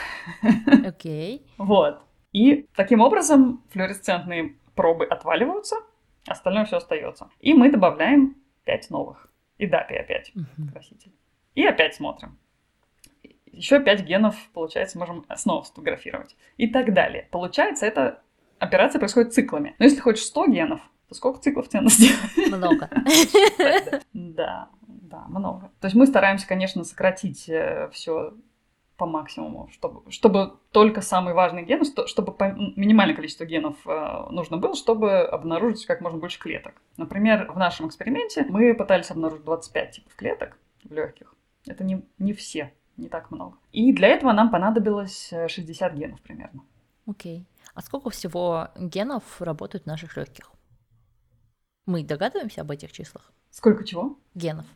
Окей. 0.87 1.39
Okay. 1.39 1.51
Вот. 1.59 2.03
И 2.33 2.67
таким 2.75 3.01
образом 3.01 3.63
флуоресцентные 3.71 4.57
пробы 4.75 5.05
отваливаются, 5.05 5.77
Остальное 6.27 6.65
все 6.65 6.77
остается. 6.77 7.29
И 7.41 7.53
мы 7.53 7.69
добавляем 7.71 8.37
5 8.65 8.91
новых. 8.91 9.29
И 9.59 9.67
да, 9.67 9.83
ты 9.83 9.97
опять 9.97 10.31
Мгм. 10.35 10.69
краситель. 10.73 11.13
И 11.57 11.65
опять 11.65 11.95
смотрим. 11.95 12.39
Еще 13.47 13.81
5 13.81 14.03
генов, 14.05 14.37
получается, 14.55 14.99
можем 14.99 15.27
снова 15.37 15.63
сфотографировать. 15.65 16.37
И 16.57 16.69
так 16.69 16.95
далее. 16.95 17.29
Получается, 17.31 17.87
эта 17.87 18.23
операция 18.61 18.99
происходит 19.01 19.35
циклами. 19.35 19.75
Но 19.79 19.85
если 19.85 20.01
хочешь 20.01 20.25
100 20.25 20.47
генов, 20.47 20.81
то 21.09 21.15
сколько 21.17 21.41
циклов 21.41 21.69
тебе 21.69 21.81
надо 21.83 21.95
сделать? 21.95 22.53
Много. 22.53 22.89
Да, 24.13 24.69
да, 24.87 25.25
много. 25.29 25.73
То 25.81 25.87
есть 25.87 25.97
мы 25.97 26.07
стараемся, 26.07 26.47
конечно, 26.47 26.85
сократить 26.85 27.51
все 27.93 28.33
по 29.03 29.07
максимуму, 29.07 29.69
чтобы, 29.73 30.09
чтобы 30.13 30.53
только 30.71 31.01
самые 31.01 31.35
важные 31.35 31.65
гены, 31.65 31.85
что- 31.85 32.07
чтобы 32.07 32.33
по- 32.33 32.53
минимальное 32.77 33.17
количество 33.17 33.45
генов 33.45 33.77
э, 33.85 34.27
нужно 34.31 34.59
было, 34.59 34.77
чтобы 34.77 35.23
обнаружить 35.23 35.87
как 35.87 36.01
можно 36.01 36.21
больше 36.21 36.39
клеток. 36.39 36.75
Например, 36.97 37.51
в 37.51 37.59
нашем 37.59 37.89
эксперименте 37.89 38.45
мы 38.49 38.73
пытались 38.75 39.11
обнаружить 39.11 39.45
25 39.45 39.91
типов 39.91 40.15
клеток 40.15 40.57
в 40.85 40.93
легких. 40.93 41.35
Это 41.67 41.83
не, 41.83 42.05
не 42.19 42.33
все, 42.33 42.73
не 42.97 43.09
так 43.09 43.33
много. 43.33 43.57
И 43.73 43.93
для 43.93 44.07
этого 44.07 44.33
нам 44.33 44.53
понадобилось 44.53 45.33
э, 45.33 45.49
60 45.49 45.95
генов 45.95 46.21
примерно. 46.21 46.63
Окей. 47.07 47.45
А 47.75 47.83
сколько 47.83 48.11
всего 48.11 48.69
генов 48.77 49.43
работают 49.43 49.83
в 49.83 49.89
наших 49.89 50.17
легких? 50.17 50.53
Мы 51.87 52.05
догадываемся 52.05 52.61
об 52.61 52.71
этих 52.71 52.93
числах? 52.93 53.33
Сколько 53.51 53.83
чего? 53.85 54.17
Генов. 54.35 54.67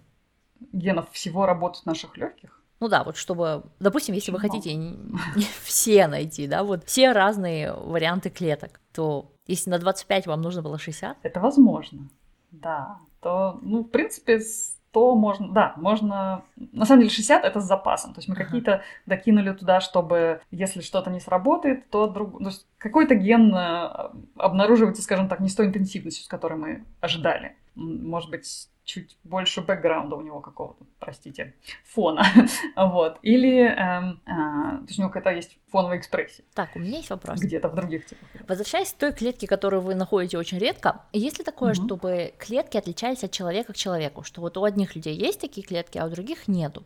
Генов 0.72 1.08
всего 1.12 1.46
работают 1.46 1.84
в 1.84 1.86
наших 1.86 2.16
легких? 2.16 2.55
Ну 2.80 2.88
да, 2.88 3.04
вот 3.04 3.16
чтобы, 3.16 3.64
допустим, 3.80 4.14
если 4.14 4.32
вы 4.32 4.38
хотите 4.38 4.96
все 5.64 6.06
найти, 6.08 6.46
да, 6.46 6.62
вот 6.62 6.84
все 6.84 7.12
разные 7.12 7.72
варианты 7.72 8.30
клеток, 8.30 8.80
то 8.92 9.30
если 9.46 9.70
на 9.70 9.78
25 9.78 10.26
вам 10.26 10.42
нужно 10.42 10.62
было 10.62 10.78
60, 10.78 11.18
Это 11.22 11.40
возможно, 11.40 12.08
да. 12.50 12.98
То, 13.20 13.58
ну, 13.62 13.82
в 13.82 13.88
принципе, 13.88 14.40
100 14.40 15.14
можно, 15.14 15.52
да, 15.52 15.74
можно... 15.76 16.42
На 16.56 16.86
самом 16.86 17.00
деле 17.02 17.10
60 17.10 17.44
это 17.44 17.60
с 17.60 17.64
запасом. 17.64 18.14
То 18.14 18.18
есть 18.18 18.28
мы 18.28 18.34
Ага. 18.34 18.44
какие-то 18.44 18.82
докинули 19.06 19.52
туда, 19.52 19.80
чтобы, 19.80 20.40
если 20.50 20.80
что-то 20.80 21.10
не 21.10 21.20
сработает, 21.20 21.90
то, 21.90 22.06
друг... 22.06 22.38
то 22.38 22.46
есть 22.46 22.66
какой-то 22.78 23.14
ген 23.14 23.54
э, 23.54 24.10
обнаруживается, 24.36 25.02
скажем 25.02 25.28
так, 25.28 25.40
не 25.40 25.48
с 25.48 25.54
той 25.54 25.66
интенсивностью, 25.66 26.24
с 26.24 26.28
которой 26.28 26.58
мы 26.58 26.84
ожидали. 27.00 27.56
Может 27.74 28.30
быть, 28.30 28.68
чуть 28.86 29.18
больше 29.24 29.60
бэкграунда 29.60 30.16
у 30.16 30.22
него 30.22 30.40
какого-то, 30.40 30.86
простите, 31.00 31.54
фона. 31.84 32.24
вот. 32.76 33.18
Или, 33.22 33.66
эм, 33.66 34.22
а, 34.26 34.78
то 34.78 34.84
есть 34.86 34.98
у 34.98 35.02
него 35.02 35.10
какая-то 35.10 35.36
есть 35.36 35.58
фоновая 35.70 35.98
экспрессия 35.98 36.44
так, 36.54 36.70
у 36.74 36.78
меня 36.78 36.98
есть 36.98 37.10
вопрос. 37.10 37.40
где-то 37.40 37.68
в 37.68 37.74
других 37.74 38.06
типах. 38.06 38.28
Возвращаясь 38.48 38.92
к 38.92 38.96
той 38.96 39.12
клетке, 39.12 39.46
которую 39.46 39.82
вы 39.82 39.94
находите 39.96 40.38
очень 40.38 40.58
редко, 40.58 41.02
есть 41.12 41.38
ли 41.38 41.44
такое, 41.44 41.74
чтобы 41.74 42.32
клетки 42.38 42.76
отличались 42.76 43.24
от 43.24 43.32
человека 43.32 43.72
к 43.72 43.76
человеку? 43.76 44.22
Что 44.22 44.40
вот 44.40 44.56
у 44.56 44.64
одних 44.64 44.94
людей 44.94 45.16
есть 45.16 45.40
такие 45.40 45.66
клетки, 45.66 45.98
а 45.98 46.06
у 46.06 46.08
других 46.08 46.46
нету? 46.46 46.84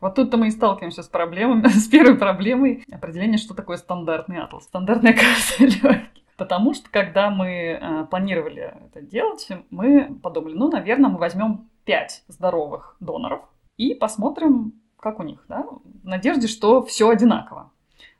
Вот 0.00 0.14
тут-то 0.14 0.36
мы 0.36 0.48
и 0.48 0.50
сталкиваемся 0.50 1.02
с 1.02 1.08
проблемами, 1.08 1.66
с 1.68 1.88
первой 1.88 2.16
проблемой 2.16 2.84
определения, 2.90 3.38
что 3.38 3.54
такое 3.54 3.76
стандартный 3.76 4.38
атлас, 4.38 4.64
стандартная 4.64 5.12
карта 5.58 5.64
легких. 5.64 6.21
Потому 6.36 6.74
что, 6.74 6.90
когда 6.90 7.30
мы 7.30 7.78
э, 7.80 8.06
планировали 8.10 8.74
это 8.86 9.02
делать, 9.02 9.48
мы 9.70 10.14
подумали, 10.22 10.54
ну, 10.54 10.70
наверное, 10.70 11.10
мы 11.10 11.18
возьмем 11.18 11.68
5 11.84 12.24
здоровых 12.28 12.96
доноров 13.00 13.42
и 13.76 13.94
посмотрим, 13.94 14.74
как 14.98 15.18
у 15.20 15.22
них, 15.22 15.44
да, 15.48 15.64
в 15.84 16.06
надежде, 16.06 16.46
что 16.46 16.82
все 16.82 17.08
одинаково. 17.08 17.70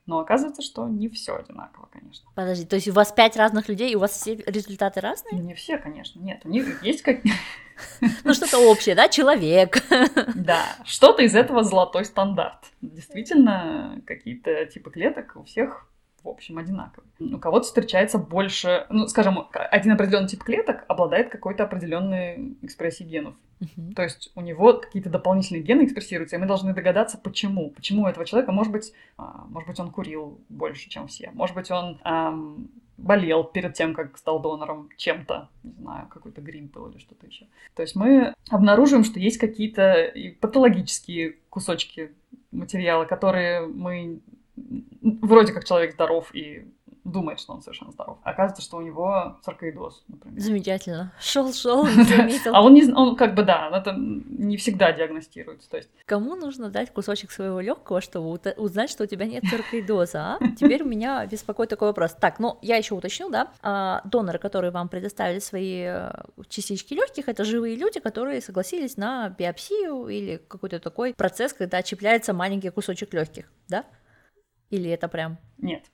Но 0.04 0.18
оказывается, 0.18 0.62
что 0.62 0.88
не 0.88 1.08
все 1.08 1.36
одинаково, 1.36 1.88
конечно. 1.92 2.28
Подожди, 2.34 2.66
то 2.66 2.74
есть 2.74 2.88
у 2.88 2.92
вас 2.92 3.12
пять 3.12 3.36
разных 3.36 3.68
людей, 3.68 3.92
и 3.92 3.94
у 3.94 4.00
вас 4.00 4.10
все 4.10 4.34
результаты 4.34 5.00
разные? 5.00 5.40
Не 5.40 5.54
все, 5.54 5.78
конечно, 5.78 6.18
нет. 6.18 6.40
У 6.44 6.48
них 6.48 6.82
есть 6.82 7.02
как... 7.02 7.20
Ну 8.24 8.34
что-то 8.34 8.58
общее, 8.58 8.94
да? 8.94 9.08
Человек. 9.08 9.82
Да, 10.34 10.64
что-то 10.84 11.22
из 11.22 11.36
этого 11.36 11.62
золотой 11.62 12.04
стандарт. 12.04 12.72
Действительно, 12.80 14.00
какие-то 14.04 14.66
типы 14.66 14.90
клеток 14.90 15.36
у 15.36 15.44
всех 15.44 15.86
в 16.22 16.28
общем 16.28 16.58
одинаковые. 16.58 17.08
У 17.18 17.38
кого-то 17.38 17.66
встречается 17.66 18.18
больше, 18.18 18.86
ну, 18.90 19.06
скажем, 19.08 19.48
один 19.52 19.92
определенный 19.92 20.28
тип 20.28 20.42
клеток 20.44 20.84
обладает 20.88 21.30
какой-то 21.30 21.64
определенной 21.64 22.56
экспрессией 22.62 23.08
генов. 23.10 23.34
Мгм. 23.60 23.92
То 23.92 24.02
есть 24.02 24.30
у 24.34 24.40
него 24.40 24.74
какие-то 24.74 25.10
дополнительные 25.10 25.62
гены 25.62 25.84
экспрессируются, 25.84 26.36
и 26.36 26.38
мы 26.38 26.46
должны 26.46 26.74
догадаться, 26.74 27.18
почему. 27.18 27.70
Почему 27.70 28.02
у 28.02 28.06
этого 28.06 28.26
человека, 28.26 28.52
может 28.52 28.72
быть, 28.72 28.92
а, 29.16 29.44
может 29.48 29.68
быть, 29.68 29.78
он 29.78 29.90
курил 29.90 30.40
больше, 30.48 30.88
чем 30.88 31.06
все. 31.06 31.30
Может 31.32 31.54
быть, 31.54 31.70
он 31.70 31.98
ам, 32.02 32.68
болел 32.96 33.44
перед 33.44 33.74
тем, 33.74 33.94
как 33.94 34.16
стал 34.18 34.40
донором 34.40 34.88
чем-то, 34.96 35.48
не 35.62 35.72
знаю, 35.72 36.08
какой-то 36.08 36.40
грипп 36.40 36.72
был 36.74 36.88
или 36.90 36.98
что-то 36.98 37.26
еще. 37.26 37.46
То 37.74 37.82
есть 37.82 37.96
мы 37.96 38.34
обнаруживаем, 38.50 39.04
что 39.04 39.20
есть 39.20 39.38
какие-то 39.38 40.12
патологические 40.40 41.36
кусочки 41.50 42.12
материала, 42.50 43.04
которые 43.04 43.66
мы 43.66 44.20
вроде 45.02 45.52
как 45.52 45.64
человек 45.64 45.92
здоров 45.92 46.34
и 46.34 46.72
думает, 47.04 47.40
что 47.40 47.52
он 47.52 47.62
совершенно 47.62 47.90
здоров. 47.90 48.18
Оказывается, 48.22 48.62
что 48.62 48.76
у 48.76 48.80
него 48.80 49.38
саркоидоз, 49.44 50.04
например. 50.08 50.40
Замечательно. 50.40 51.12
Шел, 51.20 51.52
шел, 51.52 51.86
не 51.96 52.04
заметил. 52.04 52.54
А 52.54 52.62
он 52.62 52.74
не, 52.74 52.92
он 52.92 53.16
как 53.16 53.34
бы 53.34 53.42
да, 53.42 53.70
это 53.72 53.94
не 53.96 54.56
всегда 54.56 54.92
диагностируется. 54.92 55.68
То 55.68 55.78
есть 55.78 55.90
Кому 56.06 56.36
нужно 56.36 56.70
дать 56.70 56.92
кусочек 56.92 57.32
своего 57.32 57.60
легкого, 57.60 58.00
чтобы 58.00 58.38
узнать, 58.56 58.90
что 58.90 59.04
у 59.04 59.06
тебя 59.06 59.26
нет 59.26 59.44
саркоидоза, 59.50 60.20
а? 60.20 60.38
Теперь 60.56 60.84
меня 60.84 61.26
беспокоит 61.26 61.70
такой 61.70 61.88
вопрос. 61.88 62.14
Так, 62.20 62.38
ну, 62.38 62.58
я 62.62 62.76
еще 62.76 62.94
уточню, 62.94 63.30
да, 63.30 63.52
а, 63.62 64.02
доноры, 64.04 64.38
которые 64.38 64.70
вам 64.70 64.88
предоставили 64.88 65.40
свои 65.40 65.84
э, 65.86 66.12
частички 66.48 66.94
легких, 66.94 67.28
это 67.28 67.44
живые 67.44 67.76
люди, 67.76 68.00
которые 68.00 68.40
согласились 68.40 68.96
на 68.96 69.30
биопсию 69.30 70.08
или 70.08 70.36
какой-то 70.48 70.78
такой 70.78 71.14
процесс, 71.14 71.52
когда 71.52 71.82
чипляется 71.82 72.32
маленький 72.32 72.70
кусочек 72.70 73.12
легких, 73.14 73.50
да? 73.68 73.84
Или 74.72 74.90
это 74.90 75.06
прям... 75.08 75.38
нет, 75.58 75.84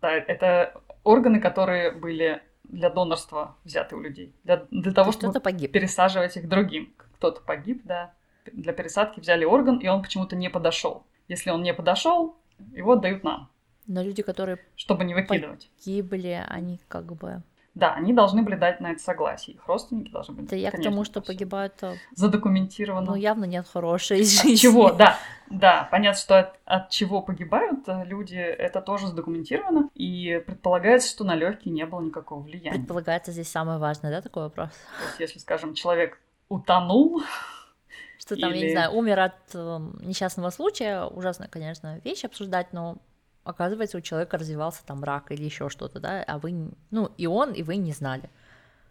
да, 0.00 0.10
это 0.10 0.80
органы, 1.04 1.38
которые 1.38 1.92
были 1.92 2.42
для 2.64 2.88
донорства 2.88 3.56
взяты 3.62 3.94
у 3.94 4.00
людей, 4.00 4.34
для, 4.42 4.66
для 4.70 4.92
того, 4.92 5.12
то 5.12 5.18
чтобы 5.18 5.40
погиб. 5.40 5.70
пересаживать 5.70 6.36
их 6.38 6.48
другим. 6.48 6.94
Кто-то 7.16 7.42
погиб, 7.42 7.82
да. 7.84 8.14
Для 8.52 8.72
пересадки 8.72 9.20
взяли 9.20 9.44
орган, 9.44 9.78
и 9.78 9.86
он 9.86 10.02
почему-то 10.02 10.34
не 10.34 10.48
подошел. 10.48 11.04
Если 11.28 11.50
он 11.50 11.62
не 11.62 11.74
подошел, 11.74 12.36
его 12.72 12.92
отдают 12.92 13.22
нам, 13.22 13.50
Но 13.86 14.02
люди, 14.02 14.22
которые 14.22 14.58
чтобы 14.76 15.04
не 15.04 15.14
выкидывать. 15.14 15.70
погибли, 15.76 16.42
они 16.48 16.80
как 16.88 17.14
бы... 17.14 17.42
Да, 17.74 17.94
они 17.94 18.12
должны 18.12 18.42
были 18.42 18.56
дать 18.56 18.80
на 18.80 18.92
это 18.92 19.02
согласие. 19.02 19.56
Их 19.56 19.66
родственники 19.66 20.10
должны 20.10 20.34
были. 20.34 20.46
Это 20.46 20.56
я 20.56 20.70
к 20.70 20.82
тому, 20.82 21.04
что 21.04 21.22
погибают, 21.22 21.74
э, 21.82 21.94
Задокументировано. 22.14 23.12
ну, 23.12 23.14
явно 23.16 23.46
нет 23.46 23.66
хорошей 23.66 24.20
От 24.20 24.26
жизни. 24.26 24.54
чего? 24.56 24.92
Да, 24.92 25.16
да, 25.48 25.88
понятно, 25.90 26.20
что 26.20 26.38
от, 26.38 26.58
от 26.66 26.90
чего 26.90 27.22
погибают 27.22 27.80
э, 27.88 28.04
люди, 28.04 28.34
это 28.36 28.82
тоже 28.82 29.06
задокументировано, 29.06 29.88
и 29.94 30.42
предполагается, 30.46 31.08
что 31.08 31.24
на 31.24 31.34
легкие 31.34 31.72
не 31.72 31.86
было 31.86 32.02
никакого 32.02 32.40
влияния. 32.42 32.76
Предполагается 32.78 33.32
здесь 33.32 33.50
самое 33.50 33.78
важное, 33.78 34.10
да, 34.10 34.20
такой 34.20 34.42
вопрос? 34.42 34.68
То 34.70 35.06
есть, 35.08 35.20
если, 35.20 35.38
скажем, 35.38 35.72
человек 35.74 36.20
утонул, 36.50 37.22
Что 38.18 38.36
там, 38.36 38.50
я 38.50 38.56
не 38.56 38.62
Или- 38.64 38.72
знаю, 38.72 38.92
умер 38.92 39.18
от 39.18 39.34
э, 39.54 39.78
несчастного 40.02 40.50
случая, 40.50 41.04
ужасная, 41.06 41.48
конечно, 41.48 42.00
вещь 42.04 42.24
обсуждать, 42.24 42.72
но 42.74 42.98
оказывается, 43.44 43.98
у 43.98 44.00
человека 44.00 44.38
развивался 44.38 44.84
там 44.84 45.02
рак 45.04 45.32
или 45.32 45.44
еще 45.44 45.68
что-то, 45.68 46.00
да, 46.00 46.22
а 46.22 46.38
вы, 46.38 46.70
ну, 46.90 47.12
и 47.16 47.26
он, 47.26 47.52
и 47.52 47.62
вы 47.62 47.76
не 47.76 47.92
знали. 47.92 48.30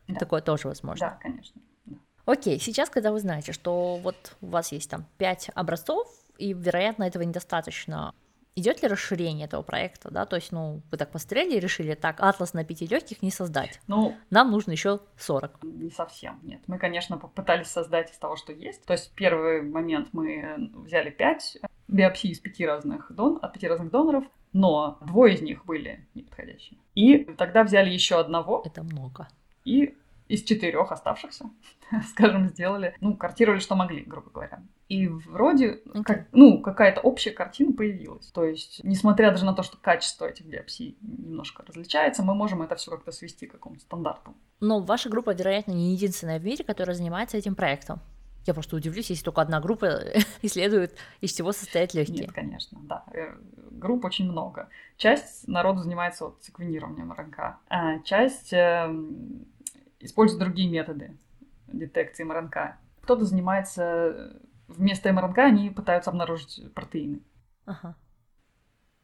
Да. 0.08 0.20
Такое 0.20 0.42
тоже 0.42 0.68
возможно. 0.68 1.08
да, 1.08 1.18
конечно. 1.22 1.62
да. 1.86 1.98
Окей, 2.26 2.60
сейчас, 2.60 2.90
когда 2.90 3.12
вы 3.12 3.20
знаете, 3.20 3.52
что 3.54 3.98
вот 3.98 4.36
у 4.42 4.48
вас 4.48 4.72
есть 4.72 4.90
там 4.90 5.06
пять 5.18 5.50
образцов, 5.56 6.08
и, 6.38 6.54
вероятно, 6.54 7.04
этого 7.04 7.24
недостаточно, 7.24 8.14
идет 8.56 8.82
ли 8.82 8.88
расширение 8.88 9.46
этого 9.46 9.62
проекта, 9.62 10.12
да, 10.12 10.26
то 10.26 10.36
есть, 10.36 10.52
ну, 10.52 10.82
вы 10.92 10.98
так 10.98 11.12
посмотрели 11.12 11.56
и 11.56 11.60
решили, 11.60 11.94
так, 11.94 12.20
атлас 12.20 12.54
на 12.54 12.66
пяти 12.66 12.86
легких 12.88 13.22
не 13.22 13.32
создать, 13.32 13.80
Ну, 13.88 14.16
нам 14.30 14.52
нужно 14.52 14.72
еще 14.72 15.00
40. 15.18 15.64
не 15.64 15.92
совсем, 15.92 16.40
нет. 16.44 16.62
Мы, 16.68 16.78
конечно, 16.78 17.18
попытались 17.18 17.68
создать 17.68 18.12
из 18.12 18.18
того, 18.18 18.36
что 18.36 18.52
есть. 18.52 18.84
То 18.86 18.94
есть, 18.94 19.12
первый 19.16 19.62
момент 19.62 20.10
мы 20.12 20.70
взяли 20.76 21.10
пять 21.10 21.58
биопсий 21.88 22.32
из 22.32 22.40
пяти 22.40 22.66
разных 22.66 23.12
дон... 23.12 23.40
от 23.42 23.54
пяти 23.54 23.68
разных 23.68 23.92
доноров, 23.92 24.24
но 24.54 24.98
двое 25.02 25.36
из 25.36 25.42
них 25.42 25.66
были 25.66 26.08
неподходящие. 26.14 26.80
И 26.96 27.18
тогда 27.38 27.64
взяли 27.64 27.90
еще 27.90 28.20
одного, 28.20 28.64
Это 28.66 28.84
много. 28.84 29.28
и 29.66 29.96
из 30.28 30.44
четырех 30.44 30.94
оставшихся, 30.94 31.50
скажем, 32.10 32.48
сделали, 32.48 32.96
ну, 33.02 33.16
картировали, 33.18 33.60
что 33.60 33.76
могли, 33.76 34.02
грубо 34.02 34.30
говоря. 34.30 34.64
И 34.88 35.08
вроде, 35.08 35.82
Окей. 35.90 36.04
как, 36.04 36.28
ну, 36.32 36.62
какая-то 36.62 37.02
общая 37.02 37.32
картина 37.32 37.74
появилась. 37.74 38.28
То 38.28 38.46
есть, 38.46 38.82
несмотря 38.84 39.32
даже 39.32 39.46
на 39.46 39.54
то, 39.54 39.62
что 39.64 39.78
качество 39.78 40.26
этих 40.26 40.46
биопсий 40.46 40.98
немножко 41.02 41.64
различается, 41.68 42.24
мы 42.24 42.34
можем 42.34 42.62
это 42.62 42.76
все 42.76 42.92
как-то 42.92 43.12
свести 43.12 43.46
к 43.46 43.52
какому-то 43.54 43.82
стандарту. 43.82 44.34
Но 44.62 44.80
ваша 44.80 45.10
группа, 45.10 45.34
вероятно, 45.34 45.72
не 45.74 45.94
единственная 45.94 46.40
в 46.40 46.46
мире, 46.46 46.64
которая 46.64 46.96
занимается 46.96 47.38
этим 47.38 47.56
проектом. 47.56 48.00
Я 48.46 48.54
просто 48.54 48.76
удивлюсь, 48.76 49.10
если 49.10 49.24
только 49.24 49.42
одна 49.42 49.60
группа 49.60 50.00
исследует, 50.42 50.96
из 51.20 51.34
чего 51.34 51.52
состоят 51.52 51.94
легкие. 51.94 52.22
Нет, 52.22 52.32
конечно, 52.32 52.80
да. 52.84 53.04
Э, 53.14 53.36
Групп 53.72 54.06
очень 54.06 54.30
много. 54.30 54.70
Часть 54.98 55.48
народу 55.48 55.82
занимается 55.82 56.26
вот 56.26 56.44
секвенированием 56.44 57.12
РНК, 57.12 57.40
а 57.70 58.00
часть 58.00 58.54
эм, 58.54 59.48
используют 60.00 60.42
другие 60.42 60.70
методы 60.70 61.18
детекции 61.68 62.24
МРНК. 62.24 62.76
Кто-то 63.02 63.26
занимается 63.26 64.40
вместо 64.68 65.12
МРНК, 65.12 65.40
они 65.40 65.70
пытаются 65.70 66.12
обнаружить 66.12 66.62
протеины. 66.74 67.22
Ага. 67.66 67.96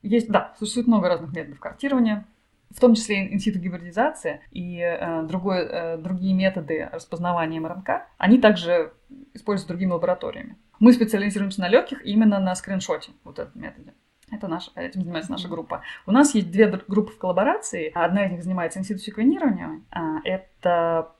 Есть, 0.01 0.29
да, 0.29 0.53
существует 0.59 0.87
много 0.87 1.09
разных 1.09 1.33
методов 1.33 1.59
картирования, 1.59 2.27
в 2.69 2.79
том 2.79 2.95
числе 2.95 3.33
инситу 3.33 3.59
гибридизация 3.59 4.41
и 4.51 4.79
э, 4.79 5.23
другой, 5.23 5.59
э, 5.59 5.97
другие 5.97 6.33
методы 6.33 6.89
распознавания 6.91 7.59
МРНК, 7.59 7.89
они 8.17 8.39
также 8.39 8.93
используются 9.33 9.69
другими 9.69 9.91
лабораториями. 9.91 10.57
Мы 10.79 10.93
специализируемся 10.93 11.61
на 11.61 11.69
легких 11.69 12.05
именно 12.05 12.39
на 12.39 12.55
скриншоте, 12.55 13.11
вот 13.23 13.39
этом 13.39 13.61
методе. 13.61 13.93
Это 14.29 14.47
наш, 14.47 14.71
этим 14.75 15.01
занимается 15.01 15.31
наша 15.31 15.47
группа. 15.47 15.83
У 16.05 16.11
нас 16.11 16.35
есть 16.35 16.51
две 16.51 16.67
группы 16.67 17.13
в 17.13 17.17
коллаборации. 17.17 17.91
Одна 17.95 18.25
из 18.25 18.31
них 18.31 18.43
занимается 18.43 18.79
инситу 18.79 18.99
секвенированием. 18.99 19.85
А, 19.89 20.19
это 20.25 21.13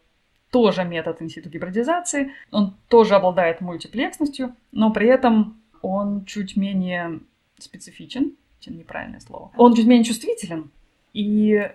тоже 0.52 0.84
метод 0.84 1.22
инситу 1.22 1.50
гибридизации. 1.50 2.34
Он 2.52 2.76
тоже 2.90 3.16
обладает 3.16 3.62
мультиплексностью, 3.62 4.56
но 4.74 4.92
при 4.92 5.08
этом 5.08 5.62
он 5.82 6.26
чуть 6.26 6.58
менее 6.58 7.22
специфичен, 7.58 8.36
чем 8.60 8.78
неправильное 8.78 9.22
слово. 9.22 9.52
Он 9.56 9.74
чуть 9.74 9.88
менее 9.88 10.04
чувствителен, 10.04 10.72
и 11.14 11.70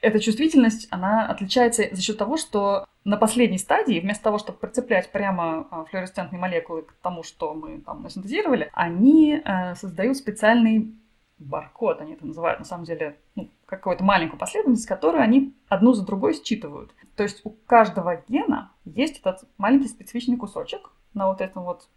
эта 0.00 0.20
чувствительность, 0.20 0.86
она 0.90 1.26
отличается 1.26 1.84
за 1.90 2.02
счет 2.02 2.18
того, 2.18 2.36
что 2.36 2.86
на 3.04 3.16
последней 3.16 3.58
стадии, 3.58 4.00
вместо 4.00 4.24
того, 4.24 4.38
чтобы 4.38 4.58
прицеплять 4.58 5.10
прямо 5.10 5.66
а, 5.70 5.84
флуоресцентные 5.84 6.40
молекулы 6.40 6.82
к 6.82 6.92
тому, 7.02 7.22
что 7.22 7.54
мы 7.54 7.80
там 7.80 8.02
насинтезировали, 8.02 8.70
они 8.72 9.42
э, 9.44 9.74
создают 9.74 10.16
специальный 10.16 10.94
баркод, 11.38 12.00
они 12.00 12.14
это 12.14 12.26
называют, 12.26 12.60
на 12.60 12.64
самом 12.64 12.84
деле, 12.84 13.18
ну, 13.34 13.50
какую-то 13.66 14.04
маленькую 14.04 14.38
последовательность, 14.38 14.86
которую 14.86 15.22
они 15.22 15.54
одну 15.68 15.92
за 15.92 16.04
другой 16.04 16.34
считывают. 16.34 16.94
То 17.16 17.22
есть 17.22 17.40
у 17.44 17.50
каждого 17.50 18.22
гена 18.28 18.72
есть 18.84 19.20
этот 19.20 19.44
маленький 19.58 19.88
специфичный 19.88 20.36
кусочек 20.36 20.90
на 21.12 21.28
вот 21.28 21.40
этом 21.40 21.64
вот, 21.64 21.88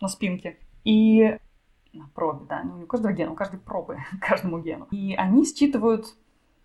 на 0.00 0.08
спинке. 0.08 0.58
И 0.84 1.38
на 1.92 2.08
пробе, 2.14 2.46
да, 2.48 2.62
ну, 2.62 2.76
не 2.78 2.84
у 2.84 2.86
каждого 2.86 3.12
гена, 3.12 3.32
у 3.32 3.36
каждой 3.36 3.58
пробы, 3.58 3.98
каждому 4.20 4.58
гену. 4.58 4.88
И 4.90 5.14
они 5.14 5.44
считывают, 5.44 6.06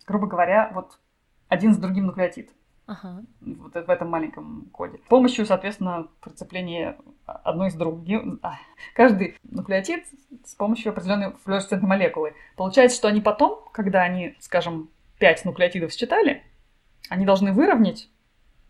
грубо 0.06 0.28
говоря, 0.28 0.72
вот 0.74 1.00
один 1.48 1.74
с 1.74 1.78
другим 1.78 2.06
нуклеотид. 2.08 2.52
Ага. 2.88 3.22
Вот 3.42 3.74
в 3.74 3.90
этом 3.90 4.10
маленьком 4.10 4.70
коде. 4.72 5.00
С 5.06 5.10
помощью, 5.10 5.46
соответственно, 5.46 6.08
прицепления 6.22 6.98
одной 7.26 7.68
из 7.68 7.74
других. 7.74 8.22
А, 8.42 8.56
каждый 8.96 9.38
нуклеотид 9.44 10.06
с 10.46 10.56
помощью 10.56 10.92
определенной 10.92 11.34
флуоресцентной 11.44 11.90
молекулы. 11.90 12.34
Получается, 12.56 12.98
что 12.98 13.10
они 13.10 13.20
потом, 13.20 13.62
когда 13.74 14.04
они, 14.04 14.38
скажем, 14.40 14.90
5 15.20 15.46
нуклеотидов 15.46 15.92
считали, 15.92 16.44
они 17.10 17.26
должны 17.26 17.52
выровнять 17.52 18.10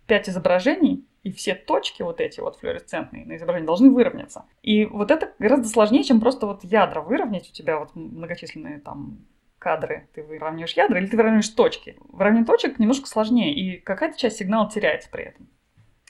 5 0.08 0.30
изображений 0.30 1.07
и 1.28 1.32
все 1.34 1.56
точки 1.56 2.04
вот 2.04 2.22
эти 2.22 2.40
вот 2.40 2.56
флуоресцентные 2.56 3.26
на 3.26 3.36
изображении 3.36 3.68
должны 3.68 3.90
выровняться. 3.90 4.46
И 4.62 4.86
вот 4.86 5.12
это 5.12 5.34
гораздо 5.40 5.68
сложнее, 5.68 6.06
чем 6.06 6.22
просто 6.22 6.48
вот 6.48 6.64
ядра 6.64 7.02
выровнять. 7.02 7.50
У 7.50 7.54
тебя 7.54 7.80
вот 7.80 7.94
многочисленные 7.96 8.80
там 8.80 9.26
кадры, 9.60 10.08
ты 10.14 10.24
выравниваешь 10.24 10.72
ядра 10.72 10.98
или 10.98 11.08
ты 11.08 11.18
выравниваешь 11.18 11.50
точки. 11.50 11.98
Выравнивание 12.08 12.46
точек 12.46 12.80
немножко 12.80 13.08
сложнее, 13.08 13.54
и 13.54 13.78
какая-то 13.78 14.18
часть 14.18 14.38
сигнала 14.38 14.70
теряется 14.70 15.10
при 15.12 15.26
этом. 15.26 15.50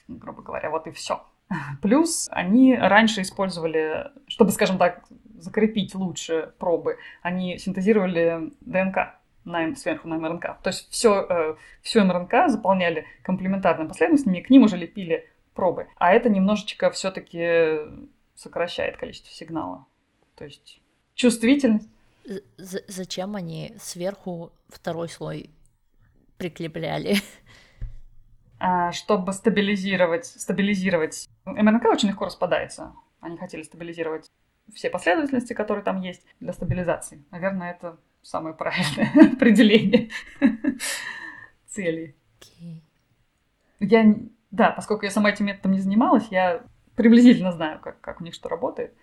Грубо 0.06 0.42
говоря, 0.42 0.70
вот 0.70 0.86
и 0.86 0.92
все. 0.92 1.24
Плюс 1.82 2.28
они 2.30 2.76
раньше 2.76 3.22
использовали, 3.22 4.12
чтобы, 4.28 4.52
скажем 4.52 4.78
так, 4.78 5.02
закрепить 5.40 5.96
лучше 5.96 6.52
пробы, 6.60 6.98
они 7.22 7.58
синтезировали 7.58 8.52
ДНК 8.60 9.17
на, 9.48 9.74
сверху 9.74 10.08
на 10.08 10.16
МРНК. 10.16 10.60
То 10.62 10.68
есть 10.68 10.90
все, 10.90 11.26
э, 11.28 11.56
всю 11.82 12.04
МРНК 12.04 12.48
заполняли 12.48 13.06
комплементарными 13.22 13.88
последовательностями, 13.88 14.38
и 14.38 14.42
к 14.42 14.50
ним 14.50 14.62
уже 14.62 14.76
лепили 14.76 15.28
пробы. 15.54 15.88
А 15.96 16.12
это 16.12 16.28
немножечко 16.28 16.90
все-таки 16.90 17.78
сокращает 18.34 18.96
количество 18.96 19.32
сигнала. 19.32 19.86
То 20.36 20.44
есть 20.44 20.80
чувствительность. 21.14 21.88
З 22.58 22.82
зачем 22.86 23.34
они 23.36 23.74
сверху 23.78 24.52
второй 24.68 25.08
слой 25.08 25.50
прикрепляли? 26.36 27.16
А, 28.60 28.90
чтобы 28.90 29.32
стабилизировать, 29.32 30.26
стабилизировать. 30.26 31.28
МРНК 31.44 31.84
очень 31.84 32.08
легко 32.08 32.24
распадается. 32.24 32.92
Они 33.20 33.36
хотели 33.36 33.62
стабилизировать 33.62 34.28
все 34.74 34.90
последовательности, 34.90 35.52
которые 35.52 35.84
там 35.84 36.00
есть 36.00 36.24
для 36.40 36.52
стабилизации. 36.52 37.24
Наверное, 37.30 37.72
это 37.72 37.96
самое 38.22 38.54
правильное 38.54 39.32
определение 39.32 40.10
цели. 41.66 42.14
Okay. 42.40 42.80
Я, 43.80 44.14
да, 44.50 44.70
поскольку 44.70 45.04
я 45.04 45.10
сама 45.10 45.30
этим 45.30 45.46
методом 45.46 45.72
не 45.72 45.80
занималась, 45.80 46.26
я 46.30 46.62
приблизительно 46.94 47.52
знаю, 47.52 47.80
как, 47.80 48.00
как 48.00 48.20
у 48.20 48.24
них 48.24 48.34
что 48.34 48.48
работает. 48.48 48.94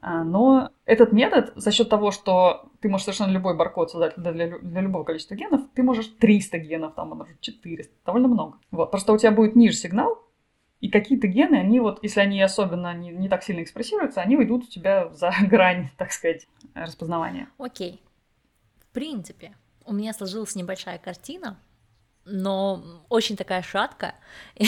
А, 0.00 0.22
но 0.22 0.70
этот 0.84 1.12
метод, 1.12 1.52
за 1.56 1.72
счет 1.72 1.88
того, 1.88 2.10
что 2.10 2.68
ты 2.80 2.88
можешь 2.88 3.06
совершенно 3.06 3.30
любой 3.30 3.56
баркод 3.56 3.90
создать 3.90 4.14
для, 4.16 4.32
для, 4.32 4.58
для 4.58 4.80
любого 4.82 5.04
количества 5.04 5.34
генов, 5.34 5.62
ты 5.74 5.82
можешь 5.82 6.08
300 6.08 6.58
генов, 6.58 6.94
там, 6.94 7.08
может, 7.08 7.40
400, 7.40 7.92
довольно 8.04 8.28
много. 8.28 8.58
Вот, 8.70 8.90
просто 8.90 9.12
у 9.12 9.18
тебя 9.18 9.30
будет 9.30 9.56
ниже 9.56 9.76
сигнал, 9.76 10.23
и 10.84 10.90
какие-то 10.90 11.26
гены, 11.26 11.56
они 11.56 11.80
вот, 11.80 12.02
если 12.02 12.20
они 12.20 12.40
особенно 12.42 12.94
не, 12.94 13.10
не 13.10 13.28
так 13.28 13.42
сильно 13.42 13.62
экспрессируются, 13.62 14.20
они 14.20 14.36
уйдут 14.36 14.64
у 14.64 14.66
тебя 14.66 15.08
за 15.12 15.32
грань, 15.42 15.90
так 15.96 16.12
сказать, 16.12 16.46
распознавания. 16.74 17.48
Окей. 17.58 17.92
Okay 17.92 18.04
принципе, 18.94 19.54
у 19.84 19.92
меня 19.92 20.14
сложилась 20.14 20.54
небольшая 20.54 20.98
картина, 20.98 21.58
но 22.24 22.82
очень 23.10 23.36
такая 23.36 23.60
шаткая. 23.60 24.14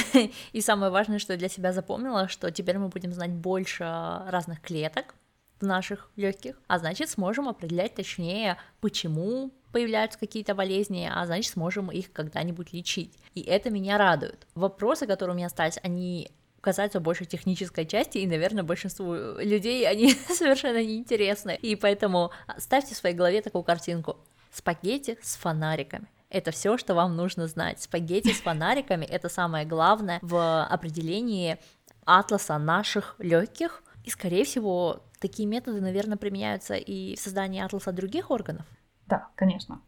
И 0.52 0.60
самое 0.60 0.92
важное, 0.92 1.18
что 1.18 1.32
я 1.32 1.38
для 1.38 1.48
себя 1.48 1.72
запомнила, 1.72 2.28
что 2.28 2.50
теперь 2.50 2.76
мы 2.76 2.88
будем 2.88 3.14
знать 3.14 3.30
больше 3.30 3.84
разных 3.84 4.60
клеток 4.60 5.14
в 5.60 5.64
наших 5.64 6.10
легких, 6.16 6.60
а 6.66 6.78
значит 6.78 7.08
сможем 7.08 7.48
определять 7.48 7.94
точнее, 7.94 8.58
почему 8.82 9.52
появляются 9.76 10.18
какие-то 10.18 10.54
болезни, 10.54 11.06
а 11.14 11.26
значит 11.26 11.52
сможем 11.52 11.90
их 11.90 12.10
когда-нибудь 12.10 12.72
лечить. 12.72 13.12
И 13.34 13.42
это 13.42 13.68
меня 13.68 13.98
радует. 13.98 14.46
Вопросы, 14.54 15.06
которые 15.06 15.34
у 15.34 15.36
меня 15.36 15.48
остались, 15.48 15.78
они 15.82 16.30
касаются 16.62 16.98
больше 16.98 17.26
технической 17.26 17.84
части, 17.84 18.16
и, 18.16 18.26
наверное, 18.26 18.62
большинству 18.62 19.14
людей 19.38 19.86
они 19.86 20.12
совершенно 20.30 20.82
неинтересны. 20.82 21.58
И 21.60 21.76
поэтому 21.76 22.30
ставьте 22.56 22.94
в 22.94 22.96
своей 22.96 23.14
голове 23.14 23.42
такую 23.42 23.64
картинку. 23.64 24.16
Спагетти 24.50 25.18
с 25.20 25.36
фонариками. 25.36 26.08
Это 26.30 26.52
все, 26.52 26.78
что 26.78 26.94
вам 26.94 27.14
нужно 27.14 27.46
знать. 27.46 27.82
Спагетти 27.82 28.32
с 28.32 28.40
фонариками 28.40 29.04
это 29.04 29.28
самое 29.28 29.66
главное 29.66 30.20
в 30.22 30.64
определении 30.64 31.58
атласа 32.06 32.56
наших 32.56 33.16
легких. 33.18 33.82
И, 34.04 34.10
скорее 34.10 34.46
всего, 34.46 35.02
такие 35.20 35.46
методы, 35.46 35.82
наверное, 35.82 36.16
применяются 36.16 36.76
и 36.76 37.14
в 37.14 37.20
создании 37.20 37.60
атласа 37.60 37.92
других 37.92 38.30
органов. 38.30 38.64
Да, 39.06 39.28
конечно. 39.34 39.80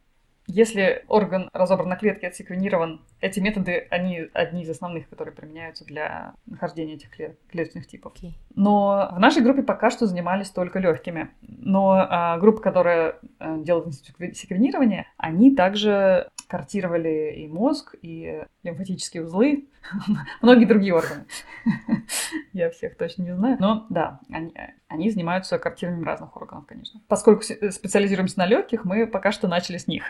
Если 0.51 1.05
орган 1.09 1.51
разобран 1.53 1.91
на 1.91 1.97
клетки, 1.97 2.25
отсеквенирован, 2.25 3.03
эти 3.21 3.39
методы, 3.39 3.87
они 3.91 4.29
одни 4.33 4.63
из 4.63 4.71
основных, 4.71 5.07
которые 5.11 5.35
применяются 5.35 5.85
для 5.85 6.33
нахождения 6.47 6.95
этих 6.95 7.11
клеточных 7.51 7.87
типов. 7.87 8.15
Okay. 8.15 8.31
Но 8.55 9.11
в 9.13 9.21
нашей 9.21 9.43
группе 9.43 9.63
пока 9.63 9.91
что 9.91 10.07
занимались 10.07 10.49
только 10.49 10.79
легкими. 10.79 11.29
Но 11.43 12.07
а, 12.09 12.39
группа, 12.39 12.63
которая 12.63 13.17
а, 13.39 13.59
делает 13.59 13.95
секвенирование, 13.95 15.07
они 15.19 15.55
также 15.55 16.31
картировали 16.49 17.35
и 17.37 17.47
мозг, 17.47 17.95
и 18.03 18.43
лимфатические 18.63 19.25
узлы, 19.25 19.69
многие 20.43 20.65
другие 20.65 20.95
органы. 20.95 21.27
Я 22.53 22.71
всех 22.71 22.97
точно 22.97 23.23
не 23.23 23.37
знаю. 23.37 23.59
Но 23.61 23.87
да, 23.91 24.21
они, 24.31 24.55
они 24.89 25.11
занимаются 25.11 25.59
картированием 25.59 26.05
разных 26.05 26.35
органов, 26.37 26.67
конечно. 26.67 27.01
Поскольку 27.07 27.43
специализируемся 27.43 28.39
на 28.39 28.47
легких, 28.47 28.85
мы 28.85 29.07
пока 29.07 29.31
что 29.31 29.47
начали 29.47 29.77
с 29.77 29.87
них. 29.87 30.05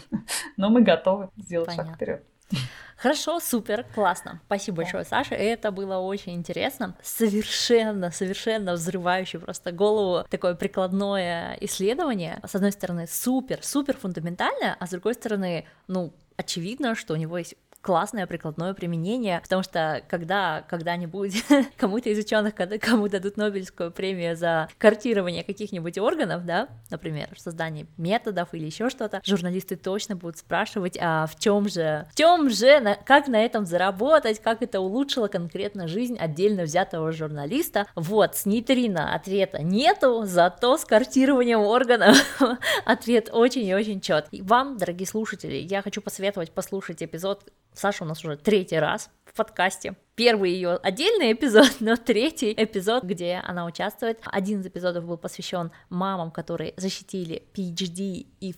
Но 0.56 0.70
мы 0.70 0.82
готовы 0.82 1.28
сделать 1.36 1.68
Понятно. 1.68 1.90
шаг 1.90 1.96
вперед. 1.96 2.24
Хорошо, 2.96 3.40
супер, 3.40 3.84
классно. 3.94 4.40
Спасибо 4.46 4.78
большое, 4.78 5.04
Саша. 5.04 5.34
Это 5.34 5.70
было 5.70 5.96
очень 5.98 6.34
интересно. 6.34 6.96
Совершенно, 7.02 8.10
совершенно 8.10 8.74
взрывающее 8.74 9.40
просто 9.40 9.72
голову 9.72 10.26
такое 10.30 10.54
прикладное 10.54 11.58
исследование. 11.60 12.40
С 12.46 12.54
одной 12.54 12.72
стороны, 12.72 13.06
супер, 13.06 13.58
супер 13.62 13.96
фундаментальное, 13.96 14.76
а 14.78 14.86
с 14.86 14.90
другой 14.90 15.14
стороны, 15.14 15.66
ну, 15.86 16.14
очевидно, 16.36 16.94
что 16.94 17.14
у 17.14 17.16
него 17.16 17.38
есть 17.38 17.56
классное 17.84 18.26
прикладное 18.26 18.72
применение, 18.72 19.40
потому 19.42 19.62
что 19.62 20.02
когда 20.08 20.64
когда-нибудь 20.68 21.44
кому-то 21.76 22.08
из 22.08 22.18
ученых, 22.18 22.54
кому 22.80 23.08
дадут 23.08 23.36
Нобелевскую 23.36 23.92
премию 23.92 24.36
за 24.36 24.68
картирование 24.78 25.44
каких-нибудь 25.44 25.98
органов, 25.98 26.46
да, 26.46 26.68
например, 26.90 27.28
создание 27.36 27.86
методов 27.98 28.48
или 28.52 28.64
еще 28.64 28.88
что-то, 28.88 29.20
журналисты 29.24 29.76
точно 29.76 30.16
будут 30.16 30.38
спрашивать, 30.38 30.96
а 30.98 31.26
в 31.26 31.38
чем 31.38 31.68
же, 31.68 32.06
в 32.10 32.16
чем 32.16 32.48
же, 32.48 32.80
на, 32.80 32.94
как 32.94 33.28
на 33.28 33.44
этом 33.44 33.66
заработать, 33.66 34.40
как 34.40 34.62
это 34.62 34.80
улучшило 34.80 35.28
конкретно 35.28 35.86
жизнь 35.86 36.16
отдельно 36.16 36.62
взятого 36.62 37.12
журналиста. 37.12 37.86
Вот, 37.94 38.34
с 38.34 38.46
нейтрино 38.46 39.14
ответа 39.14 39.62
нету, 39.62 40.22
зато 40.24 40.78
с 40.78 40.86
картированием 40.86 41.60
органов 41.60 42.16
ответ 42.86 43.28
очень 43.30 43.66
и 43.66 43.74
очень 43.74 44.00
чет. 44.00 44.26
И 44.30 44.40
вам, 44.40 44.78
дорогие 44.78 45.06
слушатели, 45.06 45.56
я 45.56 45.82
хочу 45.82 46.00
посоветовать 46.00 46.50
послушать 46.50 47.02
эпизод 47.02 47.52
Саша 47.74 48.04
у 48.04 48.06
нас 48.06 48.24
уже 48.24 48.36
третий 48.36 48.78
раз 48.78 49.10
в 49.24 49.34
подкасте. 49.34 49.96
Первый 50.14 50.52
ее 50.52 50.76
отдельный 50.76 51.32
эпизод, 51.32 51.76
но 51.80 51.96
третий 51.96 52.54
эпизод, 52.56 53.04
где 53.04 53.42
она 53.44 53.66
участвует. 53.66 54.20
Один 54.24 54.60
из 54.60 54.66
эпизодов 54.66 55.04
был 55.04 55.18
посвящен 55.18 55.72
мамам, 55.90 56.30
которые 56.30 56.74
защитили 56.76 57.42
PhD 57.52 58.26
и 58.40 58.54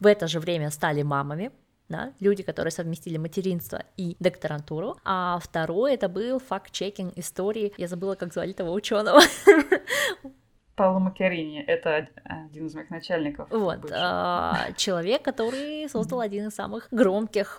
в 0.00 0.06
это 0.06 0.28
же 0.28 0.38
время 0.38 0.70
стали 0.70 1.02
мамами 1.02 1.50
да, 1.88 2.12
люди, 2.20 2.42
которые 2.42 2.70
совместили 2.70 3.16
материнство 3.16 3.82
и 3.96 4.16
докторантуру, 4.20 4.98
а 5.04 5.38
второй 5.38 5.94
это 5.94 6.08
был 6.08 6.38
факт-чекинг 6.38 7.16
истории, 7.16 7.72
я 7.76 7.88
забыла, 7.88 8.14
как 8.14 8.32
звали 8.32 8.52
того 8.52 8.72
ученого. 8.72 9.20
Пауло 10.78 11.00
Макерини, 11.00 11.60
это 11.60 12.08
один 12.24 12.66
из 12.66 12.74
моих 12.74 12.88
начальников. 12.88 13.48
Вот, 13.50 13.90
а, 13.90 14.68
человек, 14.76 15.22
который 15.22 15.88
создал 15.88 16.20
один 16.20 16.46
из 16.48 16.54
самых 16.54 16.86
громких 16.92 17.58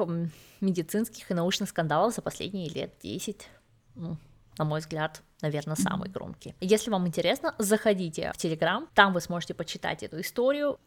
медицинских 0.61 1.29
и 1.29 1.33
научных 1.33 1.69
скандалов 1.69 2.15
за 2.15 2.21
последние 2.21 2.69
лет 2.69 2.93
10 3.03 3.49
ну, 3.95 4.17
на 4.57 4.65
мой 4.65 4.79
взгляд, 4.79 5.21
наверное, 5.41 5.75
самый 5.75 6.09
громкий. 6.09 6.55
Если 6.61 6.89
вам 6.89 7.07
интересно, 7.07 7.53
заходите 7.57 8.31
в 8.33 8.37
Телеграм, 8.37 8.87
там 8.93 9.13
вы 9.13 9.21
сможете 9.21 9.53
почитать 9.53 10.03
эту 10.03 10.21
историю. 10.21 10.79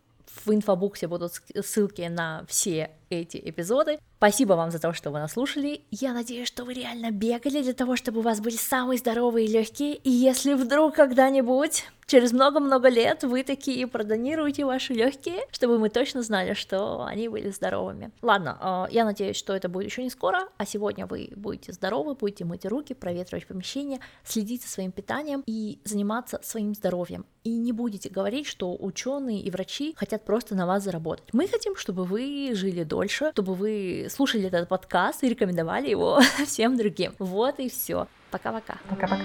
В 0.45 0.55
инфобоксе 0.55 1.09
будут 1.09 1.33
ссылки 1.61 2.03
на 2.03 2.45
все 2.49 2.92
эти 3.20 3.40
эпизоды. 3.42 3.98
Спасибо 4.18 4.55
вам 4.55 4.70
за 4.70 4.79
то, 4.79 4.92
что 4.92 5.11
вы 5.11 5.18
нас 5.18 5.33
слушали. 5.33 5.83
Я 5.90 6.12
надеюсь, 6.12 6.48
что 6.48 6.64
вы 6.64 6.75
реально 6.75 7.11
бегали 7.11 7.62
для 7.62 7.75
того, 7.75 7.96
чтобы 7.96 8.20
у 8.20 8.22
вас 8.22 8.40
были 8.40 8.57
самые 8.57 8.98
здоровые 8.98 9.46
и 9.46 9.51
легкие. 9.51 9.96
И 9.96 10.11
если 10.11 10.55
вдруг 10.55 10.94
когда-нибудь 10.94 11.85
через 12.07 12.33
много-много 12.33 12.88
лет 12.88 13.25
вы 13.25 13.42
такие 13.42 13.87
продонируете 13.87 14.64
ваши 14.64 14.92
легкие, 14.92 15.46
чтобы 15.51 15.79
мы 15.79 15.88
точно 15.88 16.22
знали, 16.22 16.55
что 16.55 17.05
они 17.05 17.29
были 17.29 17.51
здоровыми. 17.51 18.11
Ладно, 18.22 18.59
а, 18.61 18.88
я 18.90 19.05
надеюсь, 19.05 19.37
что 19.37 19.55
это 19.55 19.68
будет 19.68 19.87
еще 19.87 20.03
не 20.03 20.11
скоро, 20.11 20.48
а 20.57 20.66
сегодня 20.66 21.07
вы 21.07 21.31
будете 21.35 21.72
здоровы, 21.72 22.14
будете 22.14 22.44
мыть 22.44 22.66
руки, 22.66 22.94
проветривать 22.94 23.46
помещение, 23.46 24.01
следить 24.25 24.62
за 24.62 24.68
своим 24.68 24.92
питанием 24.92 25.42
и 25.46 25.81
заниматься 25.85 26.38
своим 26.42 26.75
здоровьем. 26.75 27.25
И 27.44 27.57
не 27.57 27.72
будете 27.72 28.09
говорить, 28.09 28.46
что 28.46 28.77
ученые 28.79 29.40
и 29.40 29.51
врачи 29.51 29.94
хотят 29.96 30.25
просто 30.25 30.55
на 30.55 30.66
вас 30.66 30.85
заработать. 30.85 31.25
Мы 31.33 31.48
хотим, 31.48 31.77
чтобы 31.77 32.05
вы 32.05 32.51
жили 32.53 32.85
дольше, 32.85 33.02
больше, 33.03 33.31
чтобы 33.33 33.55
вы 33.57 34.07
слушали 34.09 34.47
этот 34.47 34.69
подкаст 34.69 35.25
и 35.25 35.29
рекомендовали 35.29 35.91
его 35.91 36.21
всем 36.47 36.77
другим. 36.77 37.12
Вот 37.19 37.59
и 37.59 37.69
все. 37.69 38.07
Пока-пока. 38.31 38.77
Пока-пока. 38.88 39.25